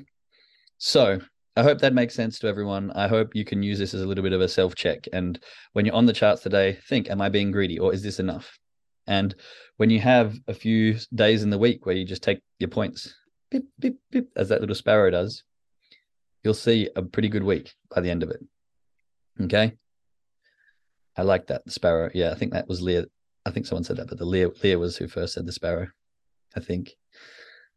So, 0.77 1.19
I 1.55 1.63
hope 1.63 1.79
that 1.79 1.93
makes 1.93 2.13
sense 2.13 2.37
to 2.39 2.47
everyone. 2.47 2.91
I 2.91 3.07
hope 3.07 3.33
you 3.33 3.43
can 3.43 3.63
use 3.63 3.79
this 3.79 3.95
as 3.95 4.03
a 4.03 4.05
little 4.05 4.23
bit 4.23 4.33
of 4.33 4.41
a 4.41 4.47
self 4.47 4.75
check. 4.75 5.07
And 5.11 5.39
when 5.73 5.85
you're 5.85 5.95
on 5.95 6.05
the 6.05 6.13
charts 6.13 6.43
today, 6.43 6.77
think, 6.87 7.09
am 7.09 7.19
I 7.19 7.29
being 7.29 7.51
greedy 7.51 7.79
or 7.79 7.93
is 7.93 8.03
this 8.03 8.19
enough? 8.19 8.59
And 9.07 9.33
when 9.77 9.89
you 9.89 9.99
have 9.99 10.35
a 10.47 10.53
few 10.53 10.99
days 11.15 11.41
in 11.41 11.49
the 11.49 11.57
week 11.57 11.85
where 11.85 11.95
you 11.95 12.05
just 12.05 12.21
take 12.21 12.41
your 12.59 12.69
points, 12.69 13.11
beep, 13.49 13.65
beep, 13.79 13.97
beep, 14.11 14.29
as 14.35 14.49
that 14.49 14.61
little 14.61 14.75
sparrow 14.75 15.09
does, 15.09 15.43
you'll 16.43 16.53
see 16.53 16.89
a 16.95 17.01
pretty 17.01 17.29
good 17.29 17.43
week 17.43 17.73
by 17.89 18.01
the 18.01 18.11
end 18.11 18.21
of 18.21 18.29
it. 18.29 18.41
Okay. 19.41 19.73
I 21.17 21.23
like 21.23 21.47
that. 21.47 21.65
The 21.65 21.71
sparrow. 21.71 22.09
Yeah, 22.13 22.31
I 22.31 22.35
think 22.35 22.53
that 22.53 22.67
was 22.67 22.81
Leah. 22.81 23.05
I 23.45 23.51
think 23.51 23.65
someone 23.65 23.83
said 23.83 23.97
that, 23.97 24.07
but 24.07 24.17
the 24.17 24.25
Leah, 24.25 24.49
Leah 24.63 24.77
was 24.77 24.97
who 24.97 25.07
first 25.07 25.33
said 25.33 25.45
the 25.45 25.51
sparrow. 25.51 25.87
I 26.55 26.59
think. 26.59 26.95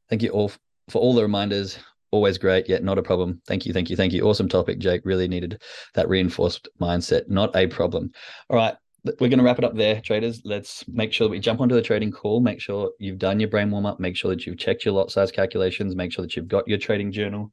Thank 0.09 0.22
you 0.22 0.31
all 0.31 0.53
for 0.88 1.00
all 1.00 1.14
the 1.14 1.22
reminders. 1.22 1.79
Always 2.11 2.38
great. 2.38 2.68
Yeah, 2.68 2.79
not 2.79 2.98
a 2.98 3.03
problem. 3.03 3.40
Thank 3.46 3.66
you. 3.66 3.72
Thank 3.72 3.88
you. 3.88 3.96
Thank 3.96 4.12
you. 4.12 4.22
Awesome 4.22 4.48
topic, 4.48 4.81
Jake. 4.81 5.03
Really 5.05 5.29
needed 5.29 5.62
that 5.94 6.09
reinforced 6.09 6.68
mindset. 6.81 7.29
Not 7.29 7.55
a 7.55 7.68
problem. 7.68 8.11
All 8.48 8.57
right. 8.57 8.74
We're 9.05 9.29
going 9.29 9.38
to 9.38 9.44
wrap 9.44 9.59
it 9.59 9.64
up 9.64 9.76
there, 9.76 10.00
traders. 10.00 10.42
Let's 10.44 10.87
make 10.88 11.12
sure 11.12 11.26
that 11.26 11.31
we 11.31 11.38
jump 11.38 11.61
onto 11.61 11.74
the 11.74 11.81
trading 11.81 12.11
call. 12.11 12.40
Make 12.40 12.61
sure 12.61 12.90
you've 12.98 13.18
done 13.18 13.40
your 13.40 13.48
brain 13.48 13.70
warm 13.70 13.87
up. 13.87 13.98
Make 13.98 14.14
sure 14.14 14.31
that 14.31 14.44
you've 14.44 14.59
checked 14.59 14.85
your 14.85 14.92
lot 14.92 15.11
size 15.11 15.31
calculations. 15.31 15.94
Make 15.96 16.12
sure 16.12 16.22
that 16.22 16.37
you've 16.37 16.48
got 16.48 16.68
your 16.68 16.76
trading 16.76 17.11
journal. 17.11 17.50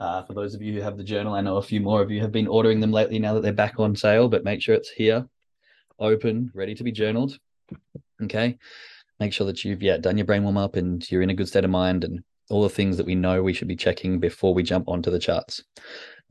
Uh, 0.00 0.22
for 0.22 0.32
those 0.32 0.54
of 0.54 0.62
you 0.62 0.72
who 0.72 0.80
have 0.80 0.96
the 0.96 1.04
journal, 1.04 1.34
I 1.34 1.42
know 1.42 1.58
a 1.58 1.62
few 1.62 1.78
more 1.78 2.00
of 2.00 2.10
you 2.10 2.22
have 2.22 2.32
been 2.32 2.48
ordering 2.48 2.80
them 2.80 2.90
lately 2.90 3.18
now 3.18 3.34
that 3.34 3.42
they're 3.42 3.52
back 3.52 3.78
on 3.78 3.94
sale, 3.94 4.30
but 4.30 4.44
make 4.44 4.62
sure 4.62 4.74
it's 4.74 4.88
here, 4.88 5.28
open, 5.98 6.50
ready 6.54 6.74
to 6.74 6.82
be 6.82 6.90
journaled. 6.90 7.38
Okay. 8.22 8.58
Make 9.20 9.34
sure 9.34 9.46
that 9.46 9.62
you've 9.62 9.82
yeah 9.82 9.98
done 9.98 10.16
your 10.16 10.24
brain 10.24 10.42
warm 10.42 10.56
up 10.56 10.76
and 10.76 11.08
you're 11.10 11.20
in 11.20 11.28
a 11.28 11.34
good 11.34 11.48
state 11.48 11.64
of 11.64 11.70
mind 11.70 12.04
and 12.04 12.24
all 12.48 12.62
the 12.62 12.70
things 12.70 12.96
that 12.96 13.04
we 13.04 13.14
know 13.14 13.42
we 13.42 13.52
should 13.52 13.68
be 13.68 13.76
checking 13.76 14.18
before 14.18 14.54
we 14.54 14.62
jump 14.62 14.88
onto 14.88 15.10
the 15.10 15.18
charts. 15.18 15.62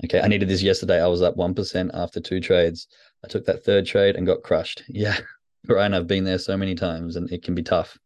Okay. 0.03 0.19
I 0.19 0.27
needed 0.27 0.49
this 0.49 0.63
yesterday. 0.63 0.99
I 0.99 1.07
was 1.07 1.21
up 1.21 1.37
1% 1.37 1.91
after 1.93 2.19
two 2.19 2.41
trades. 2.41 2.87
I 3.23 3.27
took 3.27 3.45
that 3.45 3.63
third 3.63 3.85
trade 3.85 4.15
and 4.15 4.25
got 4.25 4.41
crushed. 4.41 4.83
Yeah. 4.89 5.17
Brian, 5.65 5.93
I've 5.93 6.07
been 6.07 6.23
there 6.23 6.39
so 6.39 6.55
many 6.55 6.73
times 6.73 7.17
and 7.17 7.29
it 7.31 7.43
can 7.43 7.53
be 7.53 7.61
tough. 7.61 7.97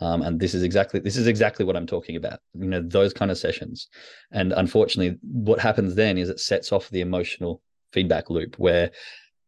Um, 0.00 0.22
and 0.22 0.40
this 0.40 0.54
is 0.54 0.62
exactly 0.62 1.00
this 1.00 1.16
is 1.16 1.26
exactly 1.26 1.64
what 1.64 1.76
I'm 1.76 1.86
talking 1.86 2.16
about. 2.16 2.40
You 2.54 2.68
know, 2.68 2.82
those 2.82 3.12
kind 3.12 3.30
of 3.30 3.38
sessions. 3.38 3.88
And 4.32 4.52
unfortunately, 4.52 5.18
what 5.22 5.60
happens 5.60 5.94
then 5.94 6.18
is 6.18 6.28
it 6.28 6.40
sets 6.40 6.72
off 6.72 6.88
the 6.90 7.02
emotional 7.02 7.62
feedback 7.92 8.30
loop 8.30 8.58
where 8.58 8.90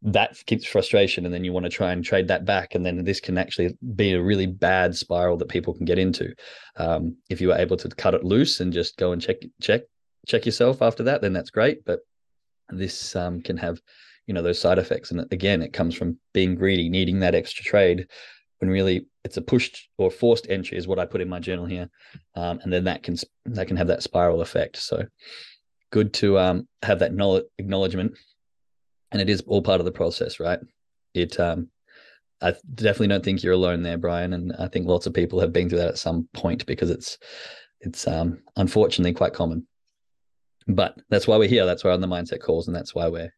that 0.05 0.45
keeps 0.47 0.67
frustration 0.67 1.25
and 1.25 1.33
then 1.33 1.45
you 1.45 1.53
want 1.53 1.65
to 1.65 1.71
try 1.71 1.93
and 1.93 2.05
trade 2.05 2.27
that 2.27 2.45
back 2.45 2.75
and 2.75 2.85
then 2.85 3.05
this 3.05 3.21
can 3.21 3.39
actually 3.39 3.77
be 3.95 4.13
a 4.13 4.23
really 4.23 4.47
bad 4.47 4.97
spiral 4.97 5.37
that 5.37 5.49
people 5.49 5.73
can 5.73 5.85
get 5.85 5.99
into 5.99 6.35
um, 6.77 7.17
if 7.31 7.41
you 7.41 7.53
are 7.53 7.59
able 7.59 7.77
to 7.77 7.89
cut 7.91 8.15
it 8.15 8.25
loose 8.25 8.59
and 8.59 8.73
just 8.73 8.97
go 8.97 9.13
and 9.13 9.23
check 9.23 9.37
check 9.61 9.83
check 10.27 10.45
yourself 10.45 10.83
after 10.83 11.05
that 11.05 11.23
then 11.23 11.33
that's 11.33 11.51
great 11.51 11.85
but 11.85 12.01
this 12.71 13.15
um, 13.15 13.41
can 13.41 13.57
have 13.57 13.81
you 14.27 14.35
know 14.35 14.43
those 14.43 14.59
side 14.59 14.79
effects 14.79 15.13
and 15.13 15.25
again 15.31 15.63
it 15.63 15.73
comes 15.73 15.95
from 15.95 16.19
being 16.33 16.57
greedy 16.57 16.89
needing 16.89 17.21
that 17.21 17.35
extra 17.35 17.65
trade 17.65 18.09
when 18.63 18.71
really 18.71 19.07
it's 19.25 19.37
a 19.37 19.43
pushed 19.43 19.91
or 19.99 20.11
forced 20.11 20.47
entry 20.49 20.79
is 20.79 20.89
what 20.89 20.99
i 20.99 21.05
put 21.05 21.21
in 21.21 21.29
my 21.29 21.39
journal 21.39 21.67
here 21.67 21.91
um, 22.37 22.59
and 22.63 22.73
then 22.73 22.85
that 22.85 23.03
can 23.03 23.17
that 23.45 23.67
can 23.67 23.77
have 23.77 23.89
that 23.89 24.03
spiral 24.03 24.41
effect 24.41 24.77
so 24.79 25.05
good 25.91 26.15
to 26.15 26.39
um, 26.39 26.67
have 26.83 27.01
that 27.01 27.13
knowledge, 27.13 27.45
acknowledgement 27.59 28.17
and 29.13 29.21
it 29.21 29.29
is 29.29 29.43
all 29.47 29.63
part 29.63 29.81
of 29.81 29.85
the 29.85 29.93
process, 29.93 30.41
right? 30.41 30.59
It 31.15 31.39
um, 31.39 31.69
I 32.41 32.55
definitely 32.75 33.09
don't 33.09 33.25
think 33.25 33.43
you're 33.43 33.53
alone 33.53 33.83
there, 33.83 33.99
Brian, 33.99 34.33
and 34.33 34.53
I 34.59 34.67
think 34.67 34.89
lots 34.89 35.07
of 35.07 35.15
people 35.15 35.39
have 35.41 35.53
been 35.53 35.69
through 35.69 35.79
that 35.79 35.91
at 35.91 35.99
some 35.99 36.29
point 36.33 36.67
because 36.67 36.91
it's 36.91 37.19
it's 37.81 38.09
um, 38.09 38.43
unfortunately 38.57 39.13
quite 39.13 39.35
common. 39.35 39.67
But 40.67 41.01
that's 41.11 41.29
why 41.29 41.37
we're 41.37 41.49
here. 41.49 41.67
That's 41.67 41.85
why 41.85 41.91
on 41.91 42.01
the 42.01 42.07
mindset 42.07 42.41
calls, 42.41 42.67
and 42.67 42.75
that's 42.75 42.95
why 42.95 43.09
we're 43.09 43.33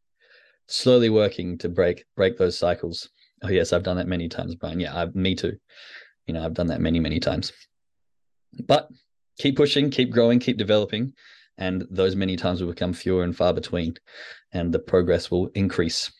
slowly 0.68 1.10
working 1.10 1.58
to 1.58 1.68
break 1.68 2.04
break 2.16 2.38
those 2.38 2.56
cycles. 2.56 3.10
Oh 3.42 3.48
yes, 3.48 3.72
I've 3.72 3.82
done 3.82 3.96
that 3.96 4.08
many 4.08 4.28
times, 4.28 4.54
Brian. 4.54 4.80
Yeah, 4.80 4.94
I, 4.94 5.06
me 5.06 5.34
too. 5.34 5.56
You 6.26 6.34
know, 6.34 6.44
I've 6.44 6.54
done 6.54 6.68
that 6.68 6.80
many 6.80 7.00
many 7.00 7.20
times. 7.20 7.52
But 8.66 8.88
keep 9.38 9.56
pushing, 9.56 9.90
keep 9.90 10.10
growing, 10.10 10.38
keep 10.38 10.56
developing, 10.56 11.12
and 11.58 11.84
those 11.90 12.16
many 12.16 12.36
times 12.36 12.60
will 12.60 12.70
become 12.70 12.92
fewer 12.92 13.24
and 13.24 13.36
far 13.36 13.52
between 13.52 13.94
and 14.52 14.72
the 14.72 14.78
progress 14.78 15.30
will 15.30 15.48
increase. 15.54 16.10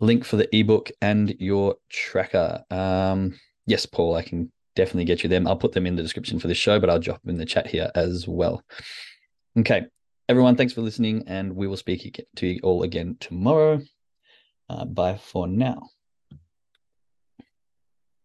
Link 0.00 0.24
for 0.24 0.36
the 0.36 0.54
ebook 0.54 0.90
and 1.00 1.34
your 1.38 1.76
tracker. 1.88 2.62
Um, 2.70 3.38
yes, 3.66 3.86
Paul, 3.86 4.14
I 4.16 4.22
can 4.22 4.52
definitely 4.74 5.04
get 5.04 5.22
you 5.22 5.28
them. 5.28 5.46
I'll 5.46 5.56
put 5.56 5.72
them 5.72 5.86
in 5.86 5.96
the 5.96 6.02
description 6.02 6.38
for 6.38 6.48
this 6.48 6.58
show, 6.58 6.78
but 6.80 6.90
I'll 6.90 6.98
drop 6.98 7.22
them 7.22 7.30
in 7.30 7.38
the 7.38 7.46
chat 7.46 7.66
here 7.66 7.90
as 7.94 8.26
well. 8.26 8.62
Okay, 9.58 9.86
everyone, 10.28 10.56
thanks 10.56 10.72
for 10.72 10.80
listening, 10.80 11.24
and 11.26 11.54
we 11.54 11.66
will 11.66 11.76
speak 11.76 12.24
to 12.36 12.46
you 12.46 12.60
all 12.62 12.82
again 12.82 13.16
tomorrow. 13.20 13.80
Uh, 14.72 14.86
bye 14.86 15.16
for 15.18 15.46
now. 15.46 15.90